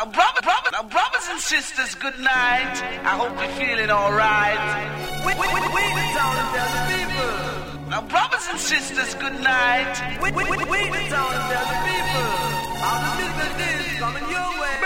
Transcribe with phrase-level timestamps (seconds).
[0.00, 2.72] Now, brother, brother, now, brothers and sisters, good night.
[3.04, 4.56] I hope you're feeling alright.
[5.26, 7.90] We, we, we, we the town and tell the people.
[7.90, 9.92] Now, brothers and sisters, good night.
[10.22, 12.28] We, we, we, we the town and tell the people.
[12.80, 14.80] How the business is coming your way.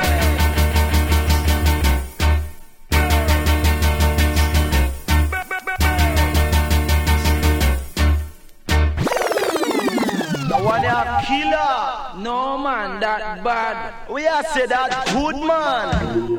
[10.64, 12.03] one a killer.
[12.16, 14.08] No man, that bad.
[14.08, 16.38] We are say that good man.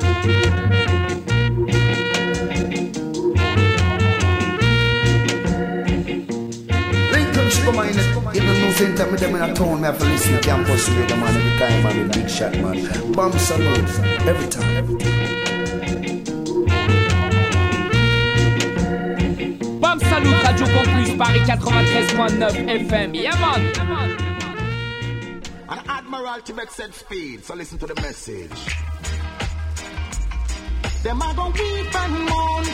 [7.64, 10.34] Come on, even no same time with them in a town, me have to listen
[10.34, 13.12] to campus radio, man, every time, man, big shot, man.
[13.12, 13.90] Bomb salute,
[14.24, 15.16] every time, every time.
[19.80, 23.14] Bam Salut, Radio Campus, Paris 93.9 FM.
[23.14, 23.60] Yeah, man.
[23.80, 24.25] An
[26.16, 28.50] Admiralty make said speed, so listen to the message.
[31.02, 32.64] Them a go weep and moan.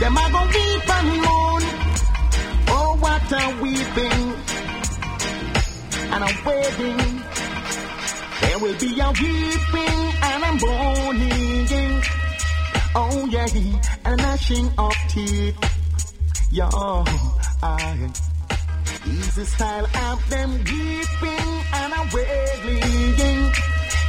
[0.00, 1.62] Them a go weep and moan.
[2.72, 4.24] Oh, what a weeping
[6.12, 7.22] and a wedding.
[8.40, 12.02] There will be a weeping and a moaning.
[12.94, 13.48] Oh yeah,
[14.06, 15.56] and a gnashing of teeth.
[16.50, 16.68] Yo,
[17.62, 18.10] I
[19.06, 21.63] easy style of them weeping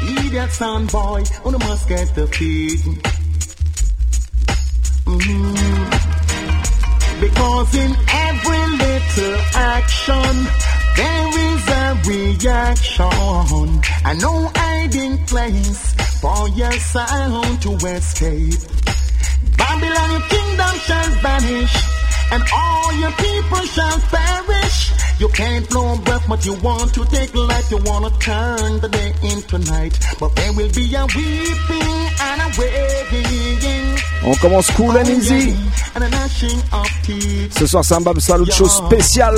[0.02, 2.80] Idiot son boy, on the must get the feet.
[5.06, 6.16] Mm.
[7.22, 10.36] Because in every little action,
[10.98, 13.82] there is a reaction.
[14.06, 18.60] And no hiding place for your sound to escape.
[19.58, 21.76] Babylon, your kingdom shall vanish,
[22.32, 24.85] and all your people shall perish.
[25.18, 27.72] You can't blow breath, but you want to take life.
[27.72, 29.98] You want to turn the day into night.
[30.20, 33.98] But there will be a weeping and a wailing.
[34.26, 35.56] On commence cool and easy.
[35.96, 37.58] And a gnashing of teeth.
[37.58, 39.36] Ce soir, c'est un Bam Salut Show spécial.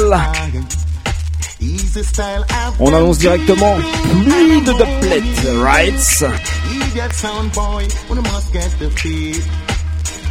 [1.59, 2.01] Easy
[2.79, 3.75] On annonce directement
[4.23, 6.25] plus de dubplate, right?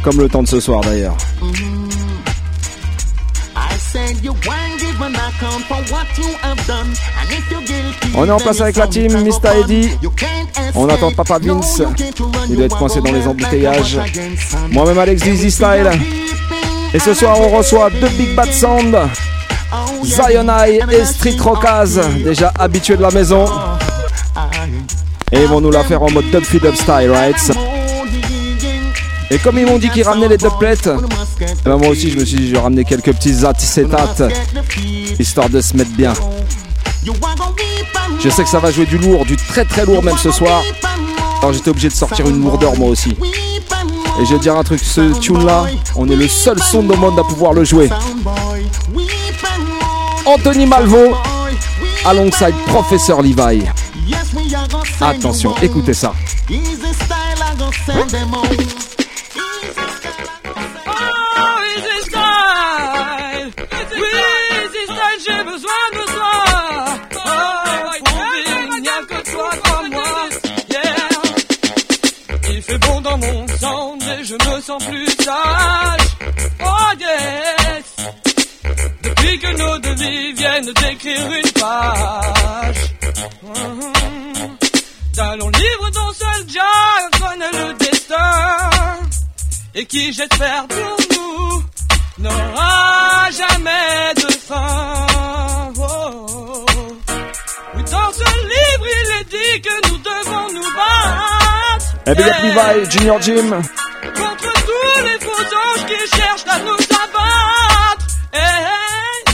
[0.03, 1.17] Comme le temps de ce soir d'ailleurs.
[1.39, 2.36] I said
[8.15, 9.17] On est en place avec la team.
[10.01, 11.81] You can't On attend Papa Vince.
[12.49, 13.99] Il doit être coincé dans les embouteillages.
[14.71, 15.89] Moi-même Alex Dizzy Style.
[16.93, 18.97] Et ce soir, on reçoit deux Big Bad Sound,
[19.73, 23.45] Oh, Zion Eye et Street Rockaz, déjà habitués de la maison.
[25.31, 27.51] Et ils vont nous la faire en mode dub feed up style, right?
[29.29, 30.87] Et comme ils m'ont dit qu'ils ramenaient les dubplates,
[31.63, 34.23] ben moi aussi je me suis dit je vais ramener quelques petits acétates,
[35.19, 36.13] histoire de se mettre bien.
[38.19, 40.63] Je sais que ça va jouer du lourd, du très très lourd même ce soir.
[41.39, 43.15] Alors j'étais obligé de sortir une lourdeur moi aussi.
[44.19, 45.65] Et je vais dire un truc, ce tune là,
[45.95, 47.89] on est le seul son au monde à pouvoir le jouer.
[50.25, 51.15] Anthony Malvo,
[52.05, 53.63] alongside Professeur Levi.
[54.99, 56.13] Attention, écoutez ça.
[74.27, 76.07] Je me sens plus sage.
[76.59, 77.95] Oh, yes.
[79.03, 82.81] Depuis que nos deux vies viennent d'écrire une page.
[83.43, 84.57] Mhm.
[85.19, 86.61] Allons livre dont seul Dieu
[87.19, 88.69] connaît le destin
[89.73, 91.63] et qui j'espère pour nous
[92.19, 95.07] n'aura jamais de fin.
[95.79, 96.65] Oh.
[97.75, 101.27] Oui, dans ce livre, il est dit que nous devons nous battre
[102.15, 103.61] big up Levi, Junior Jim.
[104.97, 108.07] Tous les faux qui cherchent à nous abattre.
[108.33, 109.31] Eh, eh.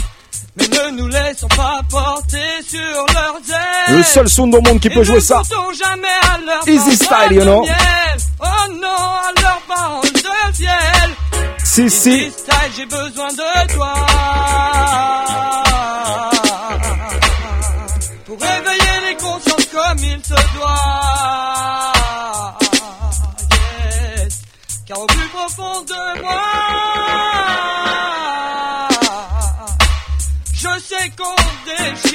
[0.56, 3.96] Mais ne nous laissons pas porter sur leurs ailes.
[3.96, 5.42] Le seul son au monde qui peut jouer ça.
[5.78, 7.66] Jamais à leur Easy style, you know.
[8.40, 10.70] Oh non, à leur parole de ciel.
[11.64, 12.10] Si, si.
[12.10, 13.94] Easy style, j'ai besoin de toi.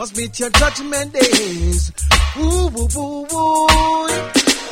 [0.00, 1.92] must meet your judgment days.
[2.38, 4.06] Ooh, ooh, ooh, ooh.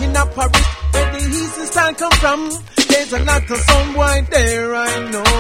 [0.01, 2.41] In a Paris, where the easy style come from,
[2.89, 5.33] there's a lot of some boy there, I know.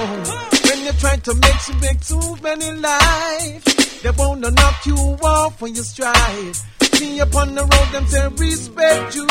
[0.68, 3.64] When you try to make you make too many life,
[4.02, 6.56] they wanna knock you off when you strive.
[6.92, 9.26] See upon the road, them say respect you.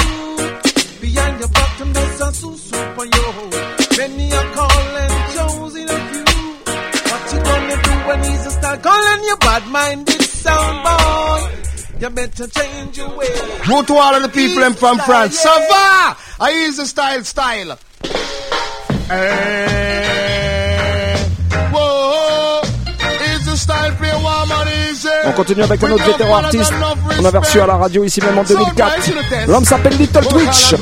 [1.02, 3.26] Behind your them does a super yo.
[3.96, 6.26] Many are calling chosen of you.
[7.10, 10.27] What you gonna do when he's a start calling you bad-minded
[10.84, 11.50] boy?
[12.00, 13.28] You better change your way.
[13.68, 15.40] Go to all of the people them from France.
[15.44, 16.16] Ça va?
[16.40, 17.78] I use the style, style.
[19.10, 19.16] Eh,
[21.72, 22.62] whoa,
[23.34, 25.08] is the style play warm and easy.
[25.26, 26.74] On continue avec un autre vétéran artiste.
[27.20, 29.10] On avait reçu à la radio ici même en 2004.
[29.48, 30.76] L'homme s'appelle Little Twitch.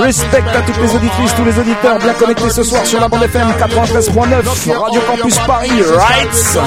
[0.00, 3.22] Respect à toutes les auditrices, tous les auditeurs bien connectés ce soir sur la bande
[3.22, 6.58] FM 93.9, Radio Campus Paris, right?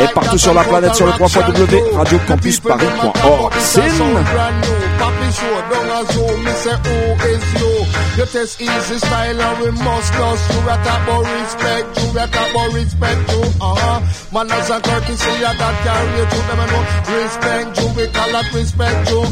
[0.00, 1.28] Et partout sur la planète sur le 3
[1.96, 3.52] radiocampusparis.org.
[3.58, 3.88] Sin
[8.18, 10.78] You test easy style and we must lost you uh-huh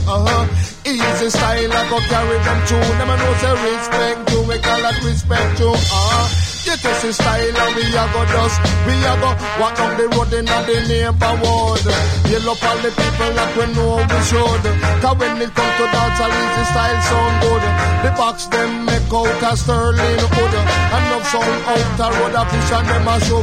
[0.08, 4.56] uh-huh easy style I go carry them to them and know say respect you we
[4.58, 8.60] call that respect you uh-huh you test the style and we a go dust.
[8.84, 11.84] We a go walk down the road in the neighborhood.
[12.28, 14.64] Yell up all the people like we know we should.
[15.00, 17.64] Cause when it come to dance, all the style sound good.
[18.04, 20.54] The box them make out a sterling wood
[20.94, 23.42] Enough sound out a road a push and them a show.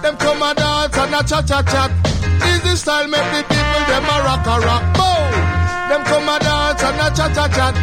[0.00, 1.90] Them come a dance and a chat chat chat
[2.48, 4.84] Easy style make the people them a rock a rock.
[4.96, 5.57] Boom!
[5.88, 7.74] Them come a dance and a chat chat chat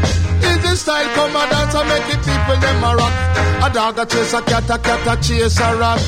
[0.46, 3.36] Easy style come a dance and make the people them a rock
[3.66, 6.00] a dog a chase a cat, a cat a chase a rat.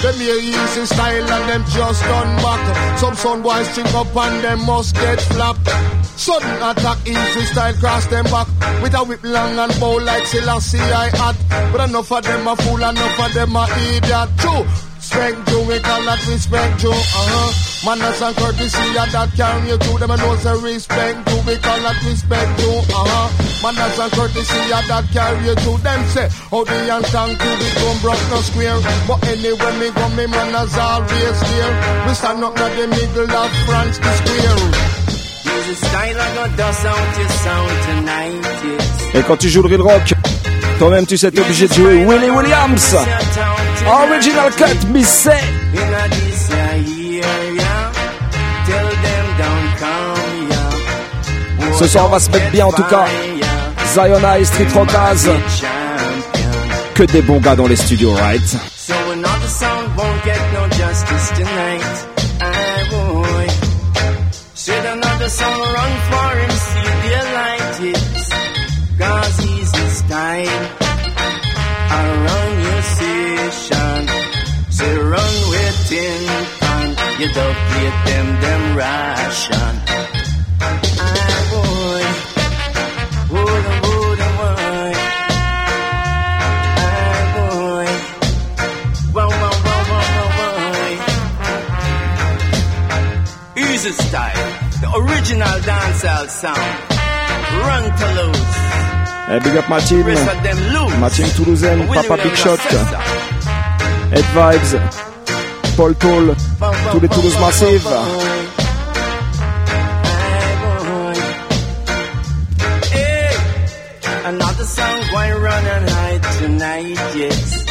[0.00, 2.98] Them here easy style and them just done back.
[2.98, 5.68] Some son boys string up and them must get flapped.
[6.16, 8.46] Sudden attack, easy style, cross them back
[8.82, 11.36] With a whip long and bow like Selassie I had
[11.72, 15.82] But enough of them a fool, enough of them a idiot True, Respect you, we
[15.82, 17.50] call that respect you, uh-huh.
[17.82, 21.58] Manners and courtesy, and that carry you to them and know say respect you, we
[21.58, 23.26] call that respect you, uh-huh.
[23.66, 27.50] Manners and courtesy, and that carry you to them say How the young tongue to
[27.50, 28.78] the don't broke no square.
[29.10, 31.72] But anyway, me go, me manners always here.
[32.06, 35.02] We stand up in the middle of France, the square.
[39.14, 40.14] Et quand tu joues le real rock,
[40.78, 42.96] toi-même tu sais t'es obligé de jouer Willie Williams.
[43.86, 45.28] Original cut, Miss
[51.78, 53.06] Ce soir on va se mettre bien en tout cas.
[53.92, 55.28] Zion High, Street Rockaz.
[56.94, 58.40] Que des bons gars dans les studios, right?
[58.76, 62.06] So another song won't get no justice tonight.
[62.40, 63.46] I boy.
[64.54, 68.28] Should another song run for him, see the light is.
[68.98, 70.68] Cause he's the style.
[71.90, 72.51] I run
[75.92, 76.24] tin
[76.60, 76.88] pan.
[77.20, 79.74] You don't get them, them ration.
[80.60, 82.02] I boy.
[83.32, 84.96] Wood and wood and wood.
[86.80, 87.86] I boy.
[89.16, 90.06] Wow, wow, wow, wow,
[90.38, 90.82] wow, wow.
[93.64, 94.48] Easy style,
[94.82, 96.72] the original dancehall sound.
[97.66, 98.54] Run to lose,
[99.28, 100.02] Eh, big up ma team.
[100.06, 100.96] rest of them lose.
[101.02, 102.58] Ma team toulousaine, Willie Papa Big Shot.
[104.12, 104.70] Head Vibes,
[105.76, 106.34] Paul Toll,
[106.92, 107.88] tous les Toulouse Massive.
[114.24, 117.64] Another song going run and hide tonight, yes.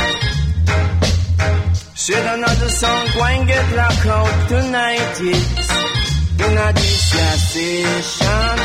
[1.96, 5.70] Should another song going get locked out tonight, yes.
[6.40, 8.60] In a session,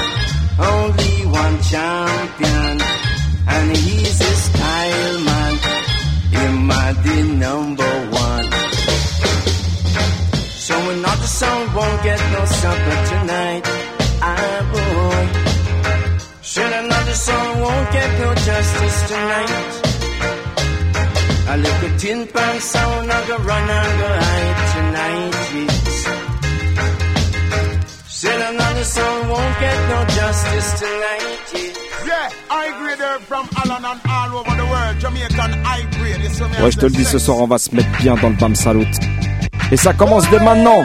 [0.58, 2.80] only one champion,
[3.48, 5.54] and he's a style man.
[6.32, 8.15] Him a the number one.
[11.26, 13.62] Another song won't get no supper tonight.
[14.22, 15.24] Ah boy.
[16.42, 19.52] Should another song won't get no justice tonight?
[21.48, 26.06] A little tin pan sound I go run and go hide tonight, yes.
[28.06, 31.76] Said another song won't get no justice tonight, yes.
[32.06, 34.94] Yeah, high grade herb from Allen and all over the world.
[35.00, 36.22] Jamaican high grade.
[36.22, 38.14] You see me Ouais, je te le dis, ce soir, on va se mettre bien
[38.14, 38.86] dans le Bam Salut.
[39.72, 40.84] Et ça commence dès maintenant.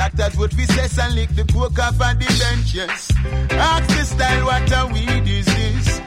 [0.00, 3.12] Doctors would be cess and lick the coke off on the bench, yes.
[3.50, 6.00] Ask the style what a weed is this.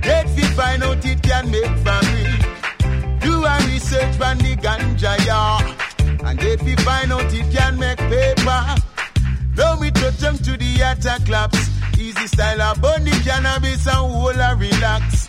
[0.00, 2.32] Get fit find out it can make family.
[3.20, 6.26] Do a research on the ganja, yeah.
[6.26, 8.62] And get fit find out it can make paper.
[9.54, 11.68] Now we touch them to the attack claps.
[11.98, 15.28] Easy style of bunny cannabis and whole a relax.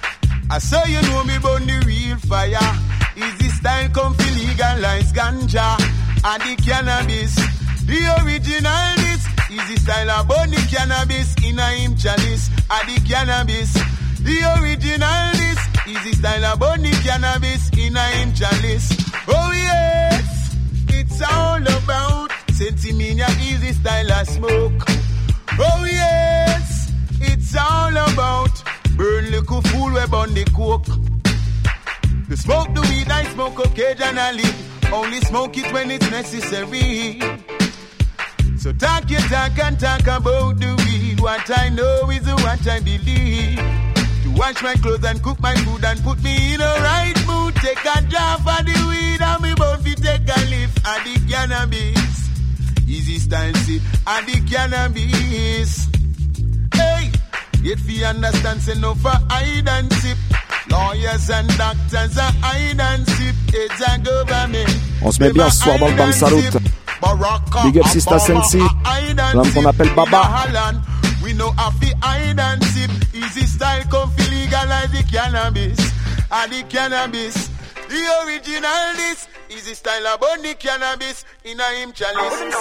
[0.49, 2.71] I saw you know me burn the real fire.
[3.17, 5.75] Easy style come fi legalize ganja
[6.23, 7.56] and the cannabis.
[7.87, 9.23] The original this.
[9.49, 12.49] Easy style of bunny cannabis in a him chalice.
[12.69, 13.73] And the cannabis.
[14.19, 15.59] The original this.
[15.87, 18.91] Easy style of bunny cannabis in a him chalice.
[19.29, 20.57] Oh yes,
[20.89, 24.83] it's all about Sentimania easy style of smoke.
[25.57, 26.91] Oh yes,
[27.21, 28.51] it's all about
[28.97, 30.85] burn little fool we burn the coke.
[32.27, 34.43] The smoke the weed, I smoke occasionally.
[34.91, 37.21] Only smoke it when it's necessary.
[38.67, 41.21] So talk your talk and talk about the weed.
[41.21, 43.55] What I know is what I believe.
[43.55, 47.55] To wash my clothes and cook my food and put me in a right mood.
[47.55, 51.15] Take a drop of the weed and me both fi take a lift of the
[51.31, 52.27] cannabis.
[52.85, 55.87] Easy style see and the cannabis.
[56.75, 57.09] Hey,
[57.63, 60.17] yet fi understand say no for hide and sip.
[60.69, 63.35] Lawyers and doctors are hide and sip.
[63.53, 64.75] It's a government.
[65.01, 66.76] On se met bien ce soir dans le Bam Salut.
[67.63, 68.61] Big up Sister Sensi,
[69.33, 70.43] l'homme qu'on appelle Baba.
[71.23, 72.91] We know have the hide and sip.
[73.13, 75.77] Easy style come fi legalize the cannabis.
[76.31, 77.49] And the cannabis.
[77.89, 79.27] The original this.
[79.49, 81.25] Easy style about the cannabis.
[81.43, 82.39] In a him chalice.
[82.39, 82.57] And the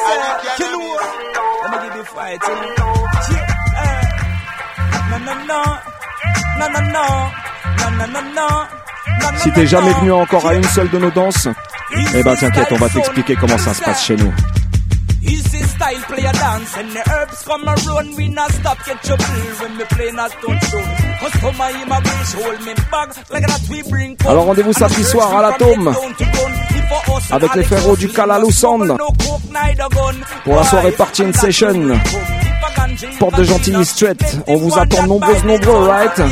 [0.56, 1.00] cannabis.
[1.62, 2.40] Let me give you fight.
[5.10, 5.62] No, no, no.
[6.58, 7.06] No, no, no.
[7.78, 8.48] No, no, no, no.
[9.38, 11.48] Si t'es jamais venu encore à une seule de nos danses,
[12.14, 14.32] eh ben t'inquiète, on va t'expliquer comment ça se passe chez nous.
[15.22, 16.76] Easy style play a dance?
[16.78, 19.24] And the herbs come around we not stop get trouble
[19.60, 20.80] when we play not don't show
[21.18, 24.72] Cause come on in my wish hold me bag like that we bring Alors rendez-vous
[24.72, 25.92] samedi soir à l'Atome
[27.32, 28.96] avec les frérots du Kalalou Sound
[30.44, 31.98] pour la soirée Party in Session.
[33.18, 34.16] Porte de Gentilly Street.
[34.46, 36.22] On vous attend nombreuses, nombreux, right?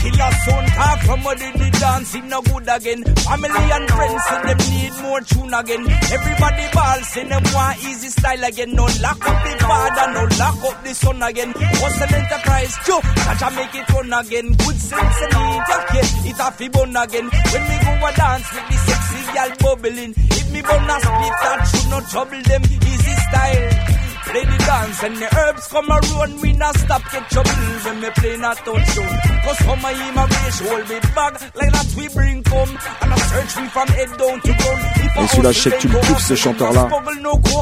[0.00, 3.04] Killer sound talk from what did the dancing no good again.
[3.04, 5.84] Family and friends say them need more tune again.
[6.16, 8.72] Everybody ball say them want easy style again.
[8.72, 11.52] No lock up the father, no lock up the son again.
[12.00, 12.74] An enterprise?
[12.86, 14.48] Joe, catch make it run again.
[14.56, 17.28] Good sense and need yeah, it a to bun again.
[17.28, 20.14] When we go a dance with the sexy girl bubbling.
[20.16, 22.62] If me bun a split that should not trouble them.
[22.64, 23.89] Easy style.
[24.30, 27.50] Play the dance and the herbs come around, we not stop get trouble
[27.84, 29.18] when me play not touchdown.
[29.42, 32.70] Cause some of him a wish hold me bag like that we bring come
[33.02, 34.82] and I search me from head down to ground.
[35.18, 36.88] Et celui-là, je sais que tu le kiffes ce chanteur-là.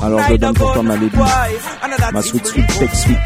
[0.02, 3.18] Alors je donne pour toi ma lady, ma sweet sweet tech sweet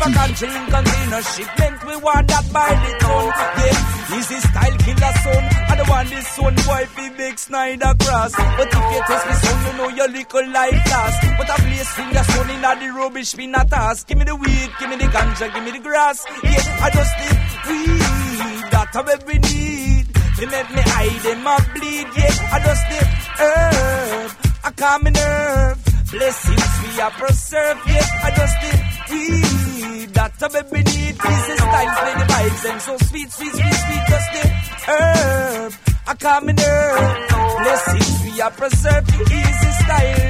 [4.33, 5.43] we style killer son.
[5.69, 8.33] I don't want this son boy fi big Snyder cross.
[8.33, 11.19] But if you test me son, you know your little life last.
[11.39, 14.07] But I place finger son in the rubbish me not ask.
[14.07, 16.25] Give me the weed, give me the ganja, give me the grass.
[16.43, 18.65] Yeah, I just need weed.
[18.71, 20.07] That's what we need.
[20.39, 22.07] They make me hide and bleed.
[22.17, 23.09] Yeah, I just need
[23.41, 24.31] herb.
[24.65, 25.79] I calm me nerve.
[26.11, 27.79] Blessings we are preserve.
[27.87, 30.09] Yeah, I just need weed.
[30.15, 31.15] That's what we need.
[31.15, 32.71] This is style, play the vibes.
[32.71, 34.03] and so sweet, sweet, sweet, sweet.
[34.09, 34.53] Just need
[34.89, 35.73] herb.
[36.07, 37.29] I calm me nerve.
[37.63, 39.09] Blessings we are preserve.
[39.09, 40.22] Easy style,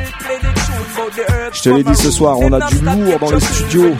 [1.52, 3.94] Je te l'ai dit ce soir, on a du lourd dans les studios.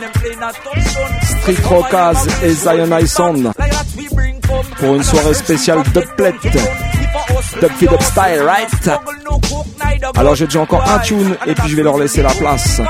[1.41, 3.51] Street Rockaz et Zion Sound
[4.79, 6.41] pour une soirée spéciale Dubplate.
[7.61, 8.91] Dub Feed Up Style, right?
[10.15, 12.81] Alors j'ai déjà encore un tune et puis je vais leur laisser la place.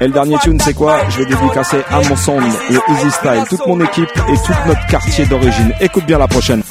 [0.00, 1.00] Et le dernier tune c'est quoi?
[1.08, 4.86] Je vais dédicacer à mon son, le Easy Style, toute mon équipe et tout notre
[4.86, 5.72] quartier d'origine.
[5.80, 6.62] Écoute bien la prochaine.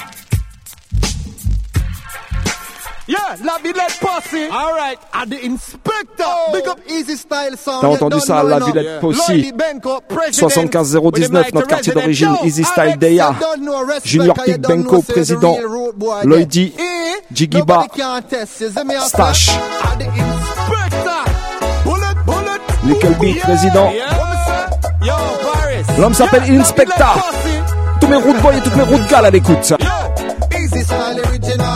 [3.44, 4.50] La Villette Posse.
[4.52, 6.24] All right, at the inspector.
[6.26, 6.52] Oh.
[6.54, 7.82] Big up Easy Style Sound.
[7.82, 9.32] T'as entendu ça, la Villette Posse.
[10.32, 13.34] 75019, notre quartier d'origine, Easy Style Deya.
[14.04, 15.58] Junior Pig Benko, président.
[16.24, 16.74] Lloydy,
[17.32, 17.86] Jigiba,
[19.08, 19.52] Stash.
[22.84, 23.92] Nickel Beat, président.
[26.00, 27.16] L'homme s'appelle Inspecta.
[28.00, 29.74] Tous mes road boys et toutes mes road gals à l'écoute.
[30.54, 31.67] Easy Style original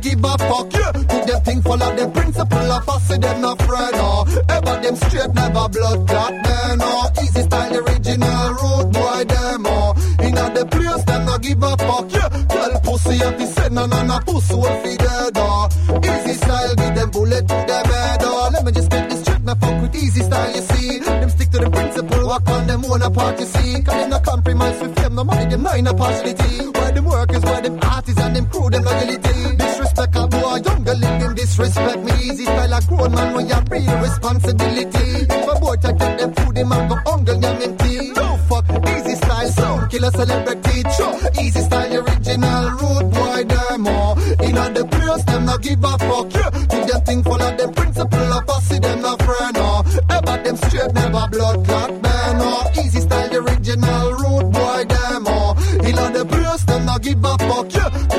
[0.00, 0.72] give a fuck.
[0.72, 0.92] Yeah.
[0.92, 3.92] Do them thing follow the principle of us, them not afraid.
[3.92, 4.24] No.
[4.48, 6.78] Ever them straight, never blood clot, man.
[6.78, 7.10] No.
[7.22, 9.66] Easy style, the original road boy, them.
[9.66, 9.94] Oh.
[10.20, 12.12] In the place, them not give a fuck.
[12.12, 12.28] Yeah.
[12.48, 15.32] Tell pussy if he said no, no, no, pussy will feed dead.
[15.36, 15.68] Oh.
[16.02, 18.20] Easy style, give them bullet to them head.
[18.22, 18.50] Oh.
[18.52, 20.98] Let me just get this straight, now fuck with easy style, you see.
[20.98, 23.82] Them stick to the principle, walk on them own a part, you see.
[23.82, 26.68] Cause them not compromise with them, no money, them not in a partiality.
[26.70, 29.56] Where them workers, where them artists and them crew, them loyalty.
[30.00, 32.12] Disrespect a boy, younger living disrespect me.
[32.24, 35.08] Easy style, a grown man when you real responsibility.
[35.28, 38.12] If a boy take them food, him and go hungry, yam and tea.
[38.16, 40.82] No fuck, easy style, sound killer celebrity.
[40.96, 44.18] Sure, easy style, original road boy, them all.
[44.40, 46.32] In all the place, them not give a fuck.
[46.32, 49.54] Yeah, do them thing follow them principle of us, see them not friend.
[49.54, 49.84] No,
[50.16, 52.38] ever them straight, never blood clot, man.
[52.38, 55.58] No, easy style, original road boy, them all.
[55.84, 57.74] In all the place, them not give a fuck.
[57.74, 58.09] Yeah, girl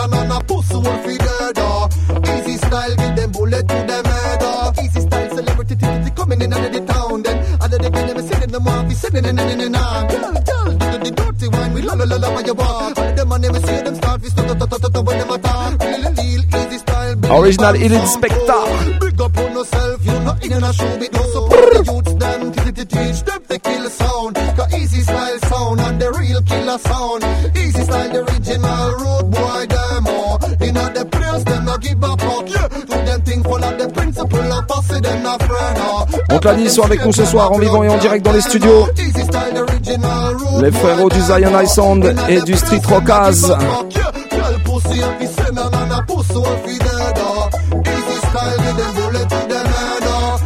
[0.00, 1.58] if he said no, no, no, pussy will feed dead.
[2.38, 4.38] Easy style, give them bullet to them head.
[4.42, 4.72] Oh.
[4.82, 7.22] Easy style, celebrity, titty, coming in of the town.
[7.22, 10.32] Then, other they can never sitting them off, he sitting in in in in Girl,
[10.32, 12.98] girl, do the dirty wine, we la la la la when you walk.
[12.98, 15.80] All of them, see them start, start, to to to to when them attack.
[15.80, 18.98] Real deal, easy style, Original Elite Spectre.
[19.00, 22.52] Big up on yourself, you know, in a show, big up support the youths, them,
[22.86, 24.34] teach them the kill sound.
[24.56, 27.24] Got easy style sound and the real killer sound.
[27.56, 29.29] Easy style, the original road
[31.80, 32.16] give oh.
[36.32, 38.86] On l'a sont avec nous ce soir en vivant et en direct dans les studios.
[40.60, 43.56] Les frérots du Zion Sound et du Street Rockaz.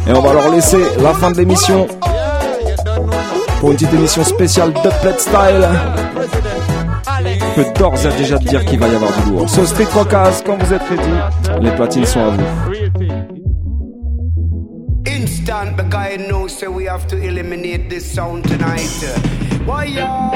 [0.07, 1.87] Et on va leur laisser la fin de l'émission
[3.59, 6.04] pour une petite émission spéciale Dubplate Style.
[7.55, 9.49] Je peux d'ores et déjà te dire qu'il va y avoir du lourd.
[9.49, 12.43] So Street Rockaz, quand vous êtes ready, les platines sont à vous.
[15.07, 18.89] Instant, because I know, so we have to eliminate this sound tonight.
[19.65, 20.31] Why, yeah?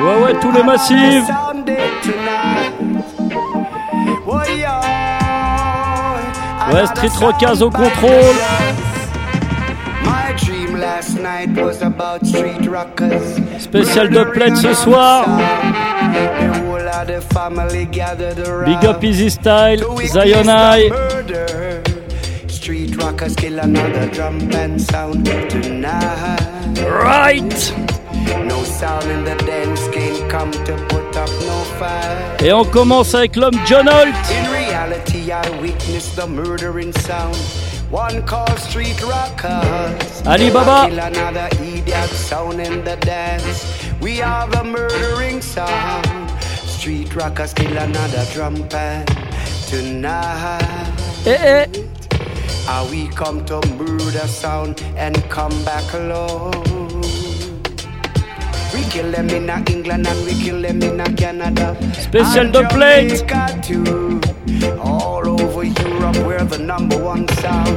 [0.00, 1.28] Ouais, ouais, tous les massifs.
[6.72, 8.36] Ouais, Street Rockaz au contrôle.
[10.02, 13.38] My dream last night was about street rockers.
[13.58, 15.26] Spécial Dubplate ce soir.
[18.66, 20.88] Big up Easy Style, To witness Zion the High.
[20.88, 21.82] murder.
[22.48, 26.38] Street rockers kill another drum band sound tonight.
[26.84, 27.72] Right.
[28.46, 32.42] No sound in the dance can come to put up no fight.
[32.42, 34.14] Et on commence avec l'homme John Holt.
[34.30, 37.36] In reality, I witnessed the murdering sound.
[37.90, 40.22] One called Street Rockers.
[40.26, 40.88] Ali Baba.
[40.88, 43.64] Kill another idiot sound in the dance.
[44.00, 46.19] We have a murdering sound.
[46.80, 49.06] Street Rockers kill another drum band
[49.68, 50.88] tonight.
[51.26, 51.66] Eh eh.
[52.64, 56.52] How we come to murder sound and come back alone.
[58.72, 61.76] We kill them in England and we kill them in Canada.
[61.92, 63.28] Spécial And Dubplate.
[63.28, 64.20] Jamaica too.
[64.80, 67.76] All over Europe, we're the number one sound.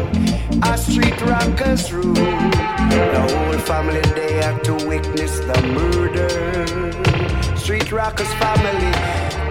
[0.63, 2.13] Our street rockers rule.
[2.15, 7.22] The whole family there to witness the murder.
[7.63, 8.91] Street rockers family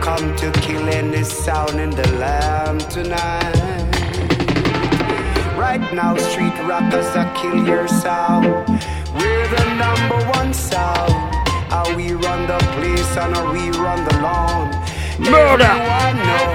[0.03, 3.57] come to kill any sound in the land tonight.
[5.57, 8.45] Right now, street rockers are kill your sound.
[9.15, 11.11] We're the number one sound.
[11.73, 14.69] How we run the place and how we run the lawn.
[15.19, 15.65] Murder.
[15.65, 16.53] Everyone knows.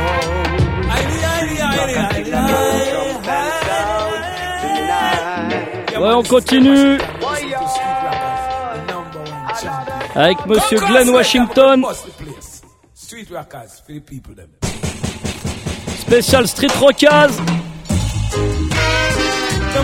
[6.00, 7.00] Ouais, on continue
[10.18, 11.86] avec Monsieur Glenn Washington.
[13.30, 13.84] Rockers.
[16.00, 17.38] Spécial Street Rockaz.
[19.74, 19.84] The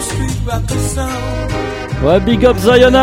[0.00, 1.52] street rocker sound.
[2.02, 2.94] Ouais, big up Zion.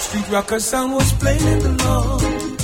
[0.00, 2.56] Street rocker sound was playing in the lawn.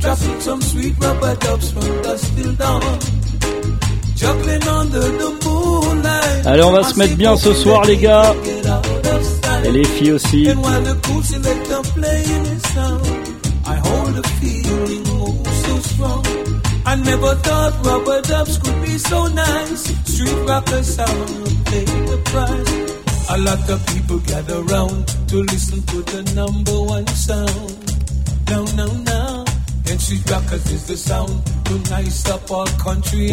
[0.00, 3.19] Dropping some sweet rubber dubs from dusk till dawn.
[6.44, 8.34] Allez, on va se mettre bien ce soir, les gars.
[9.64, 10.48] Et les filles aussi.
[16.86, 19.92] I never thought rubber dubs could be so nice.
[20.06, 23.00] Street rocker sound pay the price.
[23.28, 27.76] A lot of people gather round to listen to the number one sound.
[28.48, 29.19] Now, now, now.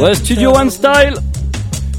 [0.01, 0.59] Ouais, and Studio town.
[0.61, 1.15] One Style.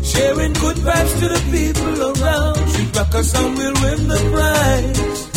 [0.02, 2.68] Sharing good vibes to the people around.
[2.68, 5.28] Street rocker sound will win the prize.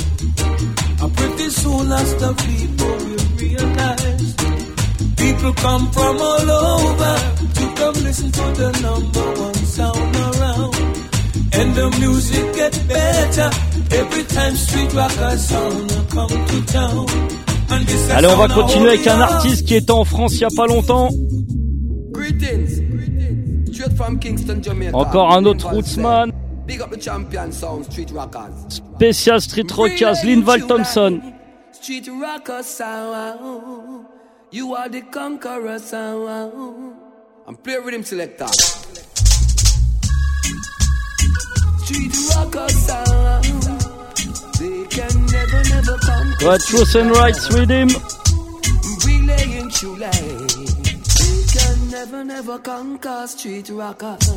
[1.12, 4.34] pretty soon as the people will realize.
[5.18, 7.16] People come from all over
[7.58, 10.76] to come listen to the number one sound around.
[11.54, 13.50] And the music get better
[14.00, 17.41] every time street rocker sound come to town.
[18.12, 20.68] Allez, on va continuer avec un artiste qui était en France il y a pas
[20.68, 21.10] longtemps.
[24.94, 26.32] Encore un autre rootsman.
[28.70, 31.22] Spécial Street Rockers, Linval Thompson.
[31.72, 32.82] Street Rockers.
[34.52, 35.78] You are the conqueror.
[37.48, 38.48] I'm play rhythm selector.
[41.84, 43.11] Street Rockers
[46.44, 47.90] Ouais, Truth and Rights Rhythm.
[49.06, 50.12] Relaying true light.
[50.12, 54.28] They can never, never conquer street rockers.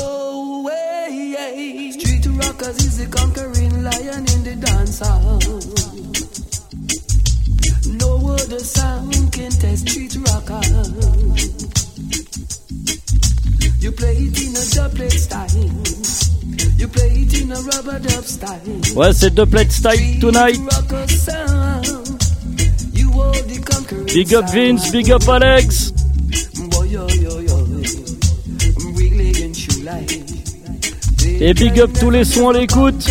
[0.00, 1.90] No way.
[1.92, 5.38] Street rockers is the conquering lion in the dance hall.
[8.00, 10.70] No other sound can test street rockers.
[13.82, 16.23] You play it in a dubplate style.
[18.96, 20.60] Ouais, c'est The Plate Style Tonight.
[24.12, 25.92] Big up Vince, big up Alex.
[31.40, 33.10] Et big up tous les sons à l'écoute.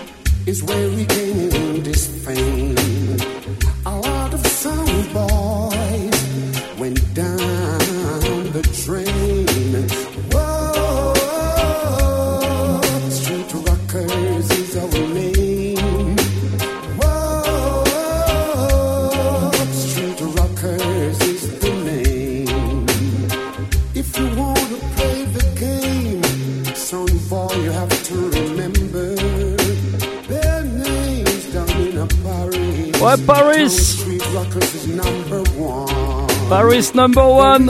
[0.41, 2.75] In is where we gained this fame.
[3.85, 7.60] A lot of sound boys went down
[33.01, 33.97] Ouais, Paris?
[36.49, 37.69] Paris number one.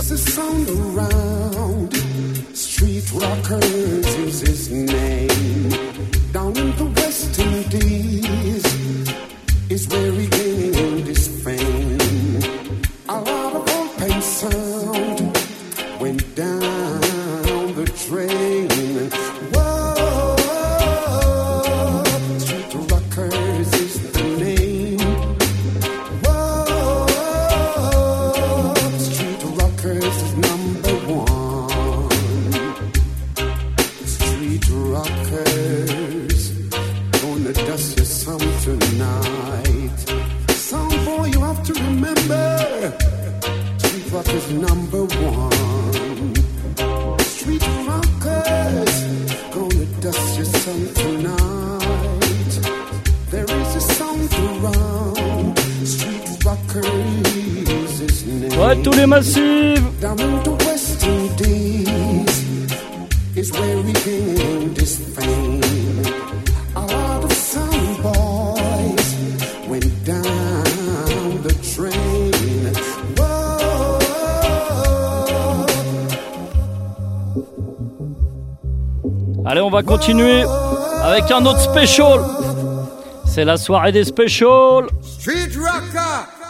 [83.26, 84.88] C'est la soirée des specials.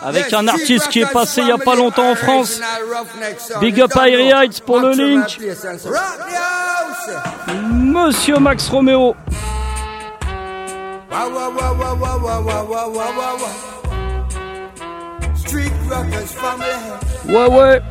[0.01, 2.59] Avec un artiste qui est passé il n'y a pas longtemps en France.
[3.59, 5.39] Big up Irie Heights pour le link.
[7.71, 9.15] Monsieur Max Romeo.
[17.27, 17.81] Ouais.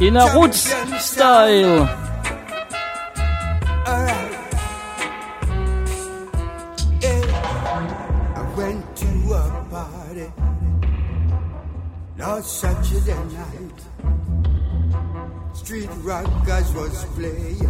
[0.00, 1.86] In a roots style.
[15.54, 17.64] Street rockers was playing,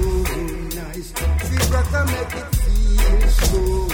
[0.81, 1.09] nice.
[1.45, 3.94] Street rocker make it feel so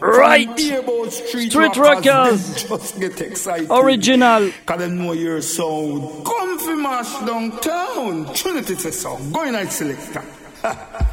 [0.00, 0.46] People have your fun.
[0.46, 0.46] Right.
[0.46, 2.64] From here about street, Street rockers.
[2.68, 3.68] Just get excited.
[3.70, 4.50] Original.
[4.64, 6.24] Cause them know your sound.
[6.24, 8.34] Come fi mash downtown.
[8.34, 9.16] Trinity says so.
[9.32, 10.24] Go in and selector.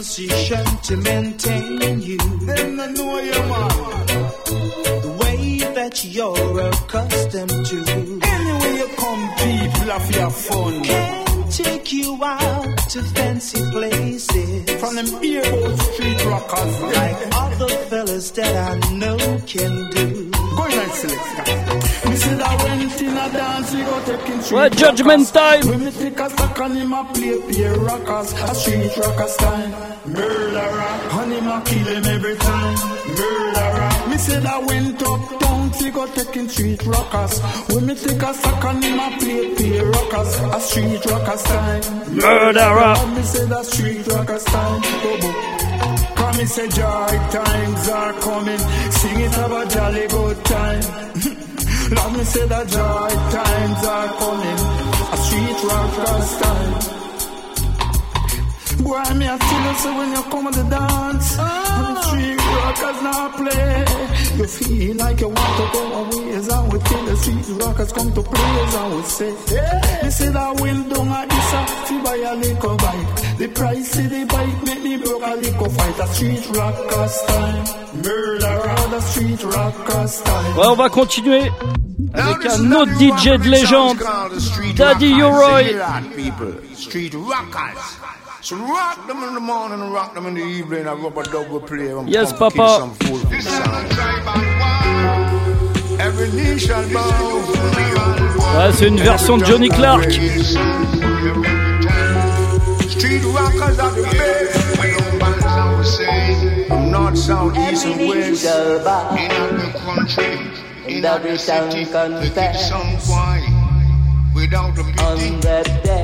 [0.00, 2.16] in a position to maintain you.
[2.46, 3.68] Them no know your man.
[5.02, 7.78] The way that you're accustomed to.
[8.22, 10.84] Anyway you come, people have your fun.
[10.84, 14.80] Can take you out to fancy places.
[14.80, 16.80] From them earboat street rockers.
[16.80, 20.30] Like other fellas that I know can do.
[20.30, 21.48] Go in select.
[22.06, 25.28] Me that when in a dance, we go taking street Ouais, Judgment.
[25.28, 25.66] Time.
[25.68, 29.98] When me take a stock and him a play peer rockers, a street rocker style.
[30.06, 32.76] Murderer, and him a kill him every time.
[33.08, 33.99] Murderer.
[34.10, 37.40] Me say that when top down, we go taking street rockers.
[37.70, 38.32] When me take a
[38.68, 42.10] and him a play peer rockers, a street rockers style.
[42.10, 42.94] Murderer.
[43.14, 44.80] Me say that street rocker style.
[45.02, 45.30] Go, go.
[46.16, 48.58] Come me say joy times are coming.
[48.98, 50.82] Sing it have a jolly good time.
[51.96, 54.60] Let me say that joy times are coming.
[55.12, 56.99] A street rockers time.
[58.80, 62.40] Boy, me I tell you so when you come to the dance, when the street
[62.56, 63.84] rockers now play,
[64.38, 66.32] you feel like you want to go away.
[66.32, 70.04] And we tell the street rockers come to play, and we say, yeah.
[70.04, 71.50] You say that down at this,
[71.88, 73.36] fi buy a little bike.
[73.38, 75.98] The price of the bike make me broke a little fight.
[76.00, 77.64] A street rockers time,
[78.02, 80.56] murderer, the street rockers time.
[80.56, 81.50] Ouais, on va continuer
[82.14, 83.98] avec un autre DJ de légende,
[84.74, 85.76] Daddy Uroy.
[88.42, 88.56] People, street rockers.
[88.56, 90.86] So rock them in the morning and rock them in the evening.
[90.86, 91.90] I rub a double play.
[91.90, 92.78] and Yes, Papa.
[92.78, 93.92] some fool from the sound.
[96.00, 97.42] Every knee shall bow.
[98.56, 100.08] Ouais, c'est une version de Johnny Clark.
[114.32, 114.80] Without a.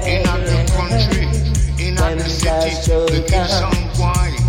[0.07, 1.56] In the country,
[2.01, 4.41] in the city, they keep some quiet.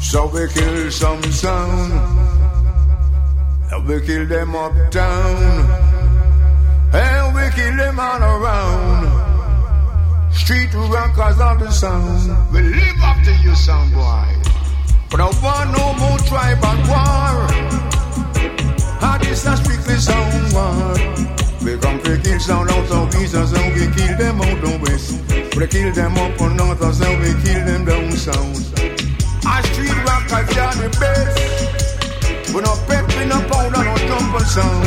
[0.00, 1.92] So we kill some sound.
[3.72, 5.36] And we kill them uptown.
[6.92, 9.24] And we kill them all around.
[10.32, 12.52] Street rockers are the sound.
[12.52, 14.28] We live up to you, sound boy.
[15.10, 17.34] But I want no more tribal war.
[19.02, 20.94] And this is strictly sound war.
[21.64, 23.74] We come to kill sound out of east and.
[23.74, 25.16] We kill them out of west.
[25.56, 27.20] We kill them up on north and.
[27.22, 28.74] We kill them down south.
[29.46, 32.52] Our street rockers are the best.
[32.54, 34.84] We no pep, we no powder, no jump sound.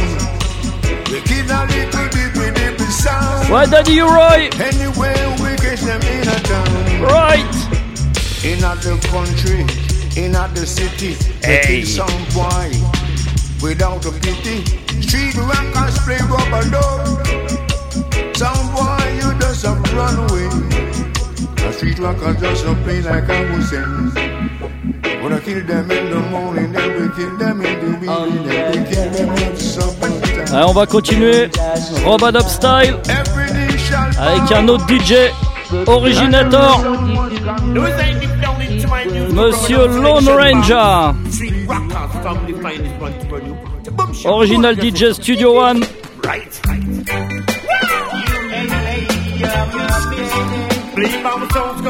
[1.09, 3.49] We kill a little bit with the sound.
[3.49, 4.53] Ouais, Daddy Uroy.
[4.61, 7.01] Anywhere we catch them in a town.
[7.01, 7.55] Right.
[8.45, 9.61] In the country,
[10.15, 11.81] in the city, they Hey.
[11.81, 12.69] kill some boy
[13.63, 14.86] without a pity.
[15.01, 17.17] Street rockers play rubber dub.
[18.35, 20.49] Some boy you just a run away.
[21.55, 24.11] The street rockers just a play like I was saying.
[25.23, 28.71] When I kill them in the morning, then we kill them in the evening, then
[28.71, 30.53] we kill them in summertime.
[30.53, 31.49] Allez, on va continuer.
[32.05, 32.95] Robadop Style.
[34.17, 35.31] Avec un autre DJ.
[35.87, 36.79] Originator.
[39.33, 41.13] Monsieur Lone Ranger.
[44.25, 45.81] Original DJ Studio One.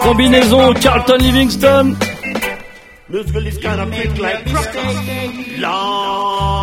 [0.02, 1.98] Combinaison Carlton Livingston.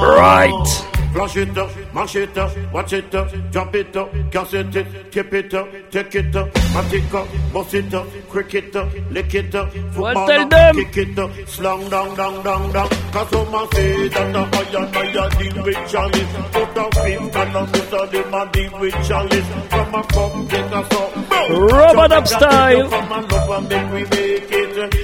[0.02, 0.93] Right.
[1.14, 5.32] Flash it up, mash it up, watch it up, drop it up, cassette it, tip
[5.32, 9.54] it up, take it up, matic up, bust it up, crick it up, lick it
[9.54, 10.74] up, football up, them.
[10.74, 12.88] kick it up, slang down, down, down, down.
[13.12, 16.32] Cause some a say that the higher, higher deal with chalice.
[16.50, 19.48] Put a film and a miss of them a deal with chalice.
[19.70, 21.54] From a come get a.
[21.54, 22.90] Rub it up style.
[22.90, 25.03] Come and love and make we make it.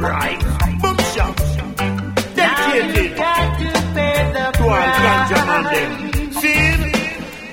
[0.00, 0.38] right
[0.80, 1.36] bookshop.
[2.34, 6.07] Dedicated to all ganja man.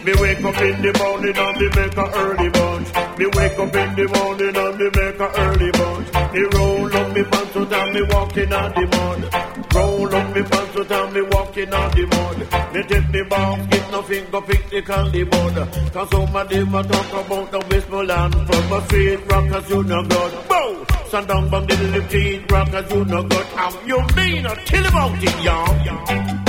[0.05, 2.89] Me wake up in the morning and me make a early bunch.
[3.17, 6.07] Me wake up in the morning and me make a early bunch.
[6.31, 9.73] Me roll up me pants out and me walking on the mud.
[9.73, 12.37] Roll up me pants out and me walking on the mud.
[12.75, 15.55] Me take me basket, nothing go pick the candy bud.
[15.91, 20.03] Cause some of them a talk about the Westmoreland from a street rockers you no
[20.03, 20.33] good.
[20.47, 20.85] Bow!
[21.07, 23.47] Stand down from the little teeth rockers you no good.
[23.57, 26.44] And you mean kill about it, y'all.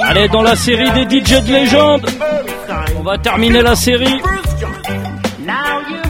[0.00, 2.06] Allez, dans la série des DJ de légende,
[2.98, 4.20] on va terminer la série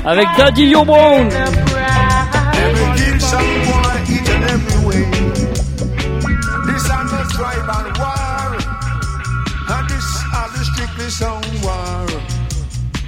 [0.05, 1.29] avec Daddy Yo Brown.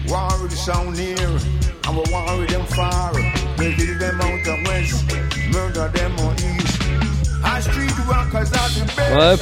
[0.08, 0.38] War.
[0.48, 1.16] The sound near.
[1.86, 3.12] And we war with them far.
[3.58, 5.04] We kill them out of west.
[5.52, 6.14] Murder them
[8.06, 9.34] Ouais,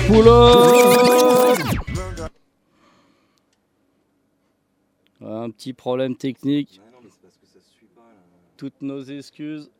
[5.21, 6.81] Un petit problème technique.
[8.57, 9.71] Toutes nos excuses.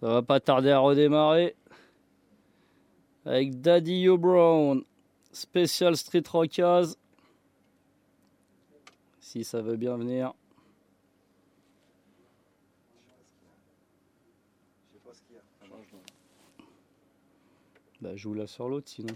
[0.00, 1.54] Ça va pas tarder à redémarrer.
[3.24, 4.82] Avec Daddy Yo Brown,
[5.30, 6.96] spécial Street Rockaz.
[9.20, 10.32] Si ça veut bien venir.
[18.02, 19.14] Bah, joue-la sur l'autre sinon.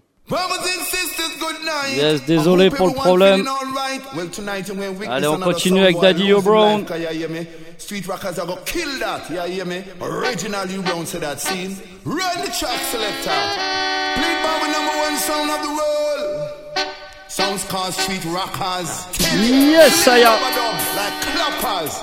[1.96, 3.46] Yes, désolé I pour le problème.
[5.08, 6.86] Allez, on continue avec Daddy losing Brown.
[7.78, 9.84] Street rockers are gonna kill that, you hear me?
[10.00, 11.76] Original you Brown to that scene.
[12.04, 13.30] Run the track selector.
[14.16, 16.50] Played by the number one sound of the world.
[17.28, 19.08] Sounds called Street Rockers.
[19.36, 20.38] Yes, Saya.
[20.96, 22.00] Like clappers.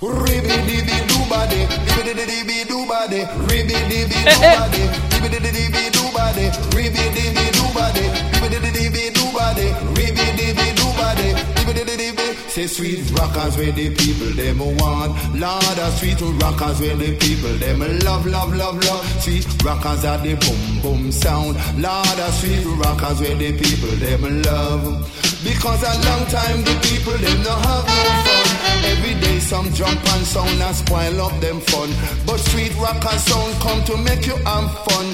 [0.00, 0.82] Ribby
[1.28, 3.88] body, ribby dibby do body, ribby eh, eh.
[3.92, 4.84] dibby do body,
[5.16, 8.06] ribby dibby do body, ribby dibby do body,
[8.38, 11.28] ribby dibby do body, ribby dibby do body,
[11.66, 12.27] ribby dibby
[12.58, 17.54] Say sweet rockers where the people them want, Lord of sweet rockers where the people
[17.62, 19.22] them love, love, love, love.
[19.22, 24.42] Sweet rockers are the boom boom sound, Lord of sweet rockers where the people them
[24.42, 25.06] love.
[25.44, 28.84] Because a long time the people them no have no fun.
[28.90, 31.90] Every day some jump and sound and spoil up them fun.
[32.26, 35.06] But sweet rocker sound come to make you have fun.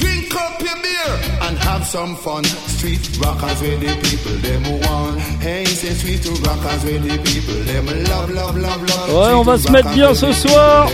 [0.00, 2.44] Drink up your beer and have some fun.
[2.44, 5.20] Street rockers where the people them want.
[5.40, 9.08] Hey, say sweet rockers where the people them love, love, love, love.
[9.10, 10.88] Ouais, on va se mettre bien ce soir.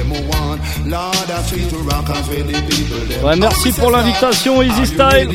[3.25, 5.29] Ouais, merci pour l'invitation, Easy Style.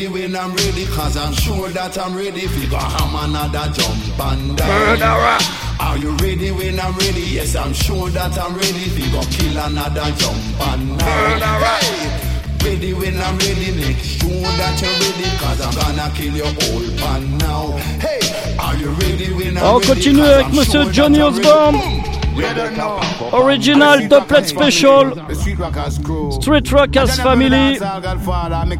[4.66, 5.38] Murderer.
[5.80, 7.22] Are you ready when I'm ready?
[7.34, 8.88] Yes, I'm sure that I'm ready.
[8.90, 12.31] Figure kill another jump and down.
[12.62, 12.74] Hey!
[12.76, 16.98] Ready when I'm ready, make sure that you're ready, cause I'm gonna kill your old
[16.98, 17.72] pan now.
[17.98, 18.20] Hey,
[18.58, 19.86] are you ready when I'm On ready?
[19.86, 21.20] continue avec Monsieur sure Johnny.
[21.20, 21.76] Osborne.
[23.32, 25.12] Original Doublet Special.
[26.40, 27.78] Street Rockers Family.
[27.78, 28.76] Johnny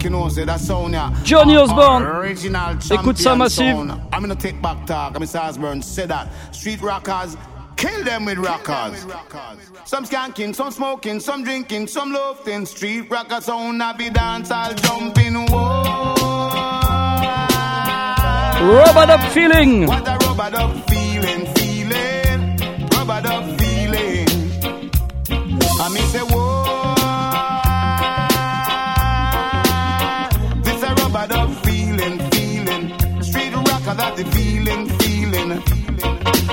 [1.25, 2.05] Johnny Osborne.
[2.91, 3.77] Écoute ça, Massive.
[4.13, 5.17] I'm gonna take back talk.
[5.17, 6.29] I'm Osborne said that.
[6.53, 7.37] Street rockers,
[7.77, 9.07] kill them with rockers.
[9.85, 12.67] Some skanking, some smoking, some drinking, some loafing.
[12.67, 15.35] Street rockers sound I be dance all jumping.
[15.47, 16.23] Whoa.
[18.63, 19.87] Rubber Dub Feeling.
[19.87, 22.57] What a rubber dub feeling, feeling,
[22.93, 24.29] rubber dub feeling.
[25.81, 26.63] I me say whoa.
[30.63, 33.23] This a rubber dub feeling, feeling.
[33.23, 35.82] Street rocker that the feeling, feeling.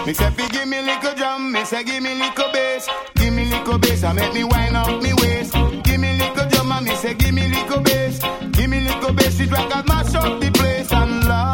[0.05, 3.45] Me say fi give me little drum, me say give me little bass, give me
[3.45, 5.53] little bass, I make me wind up me waist.
[5.83, 8.19] Give me little drum, and me say give me little bass,
[8.51, 11.53] give me little bass street rockers mash up the place and Lord,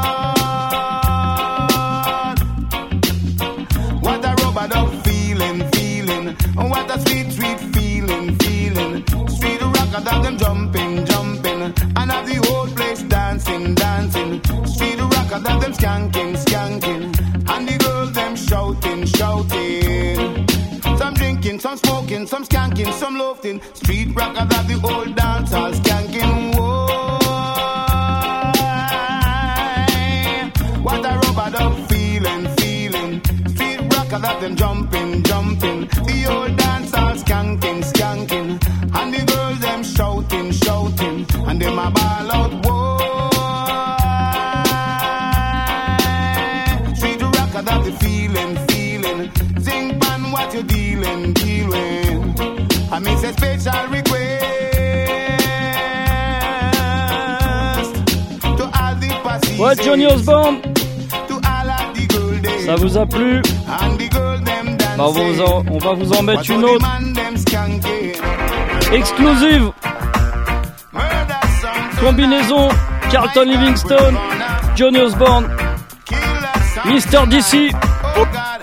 [4.03, 6.35] what a rubber dub feeling, feeling.
[6.57, 9.05] Oh, what a sweet, sweet feeling, feeling.
[9.27, 14.41] Street rockers have them jumping, jumping, and have the whole place dancing, dancing.
[14.65, 17.03] Street rockers have them skanking, skanking,
[17.49, 17.84] and the
[18.35, 20.47] them shouting, shouting.
[20.97, 23.61] Some drinking, some smoking, some skanking, some loafing.
[23.73, 26.55] Street rockers have the whole dance all skanking.
[26.55, 26.85] Whoa.
[30.83, 33.21] What a rubber dub feeling, feeling.
[33.47, 34.84] Street rockers have them jumping,
[59.59, 60.57] Ouais, Johnny Osborne,
[62.65, 63.41] ça vous a plu
[64.97, 66.85] Bah, on, va vous en, on va vous en mettre une autre
[68.91, 69.71] exclusive.
[71.99, 72.69] Combinaison
[73.11, 74.13] Carlton Livingston,
[74.75, 75.49] Johnny Osborne,
[76.85, 77.27] Mr.
[77.27, 77.71] DC.
[78.17, 78.61] Oh God,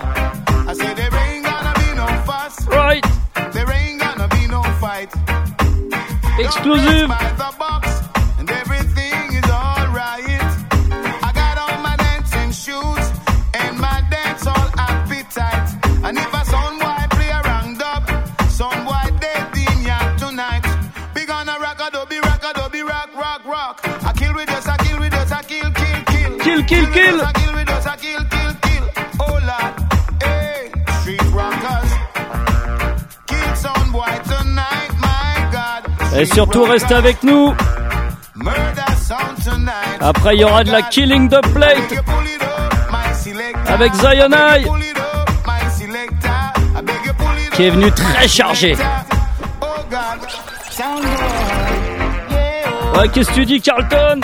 [7.08, 7.41] I
[34.98, 36.18] my God.
[36.18, 37.54] Et surtout, restez avec nous.
[40.00, 41.94] Après, il y aura de la Killing the Plate
[43.68, 44.64] avec Zionai
[47.54, 48.74] qui est venu très chargé.
[52.94, 54.20] Ouais, qu'est-ce que tu dis, Carlton?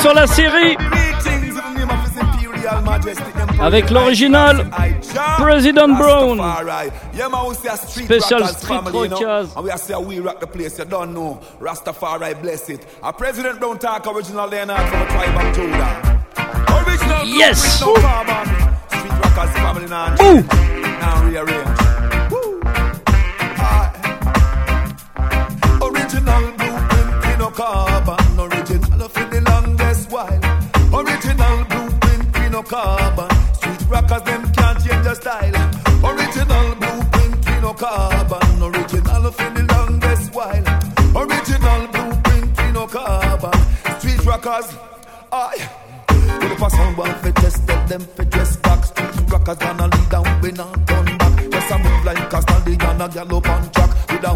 [0.00, 0.76] Sur la série
[3.60, 4.66] avec l'original
[5.38, 6.40] President Brown.
[8.04, 9.48] Special Street Rockers.
[9.56, 11.40] And we say we rock the place, you don't know.
[11.60, 12.86] Rastafari bless it.
[13.02, 16.84] A President Brown talk original Leonard from the tribe of Judah.
[16.86, 17.82] Original Yes.
[19.88, 20.14] now.
[20.22, 20.69] Ooh.
[44.42, 45.68] Aye.
[46.62, 48.80] A sound one fi test, tell them fi dress back.
[49.30, 51.50] Rockers gonna lead we not turn back.
[51.50, 53.90] Just a move like a stallion, a gallop on track.
[54.10, 54.32] With a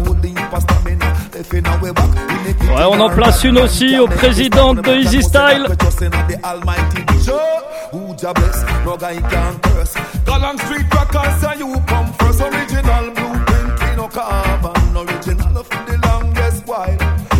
[2.75, 5.67] Ouais, on en place une aussi au président de Easy Style.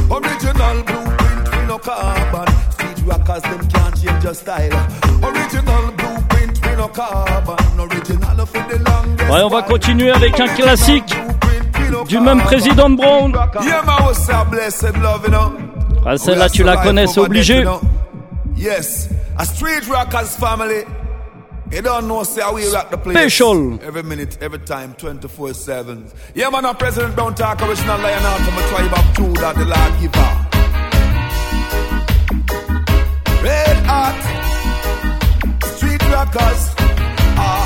[0.08, 1.05] Original
[1.86, 2.46] carbon.
[2.46, 3.06] Original for the longest while.
[3.06, 3.06] Original blueprint, we no carbon.
[3.06, 4.88] Street Rockers, them can't change your style.
[5.24, 7.80] Original blueprint, we no carbon.
[7.80, 11.16] Original for the longest Ouais, on va continuer avec un classique
[12.08, 13.34] du même président de Brown.
[16.08, 17.66] Ah, celle-là, tu la connais, c'est obligé.
[18.56, 20.84] Yes, a street rockers family.
[21.72, 23.18] You don't know, say we rock the place.
[23.18, 23.80] Special.
[23.86, 26.06] Every minute, every time, 24 7.
[26.36, 30.00] Yeah, man, President Brown Talk, original lion out from a tribe of Judah, the Lord
[30.00, 30.45] giver.
[33.46, 34.18] Red Hot,
[35.76, 36.74] street rockers.
[37.38, 37.66] Ah.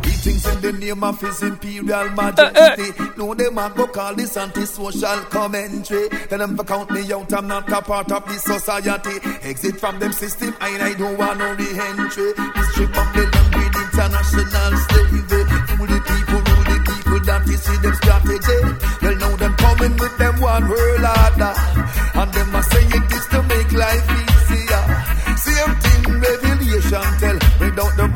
[0.00, 2.92] Greetings in the name of his imperial majesty.
[3.18, 6.08] No, them a go call this anti-social commentary.
[6.08, 9.20] Tell them to count me out, I'm not a part of this society.
[9.42, 12.32] Exit from them system, I, I don't want no re-entry.
[12.32, 15.44] This trip of the land with international slavery.
[15.76, 18.58] Fool the people, rule the people, that is see them strategy.
[19.02, 21.69] Well, now them coming with them one world order.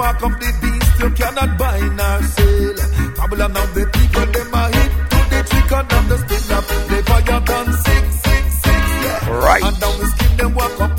[0.04, 2.76] Mark of the beast, you cannot buy nor sell.
[3.16, 6.64] Babylon now the people, them a hit to the trick and the spin up.
[6.90, 9.30] They fire done six, six, six, yeah.
[9.46, 9.64] Right.
[9.64, 10.93] And down the skin, them walk up,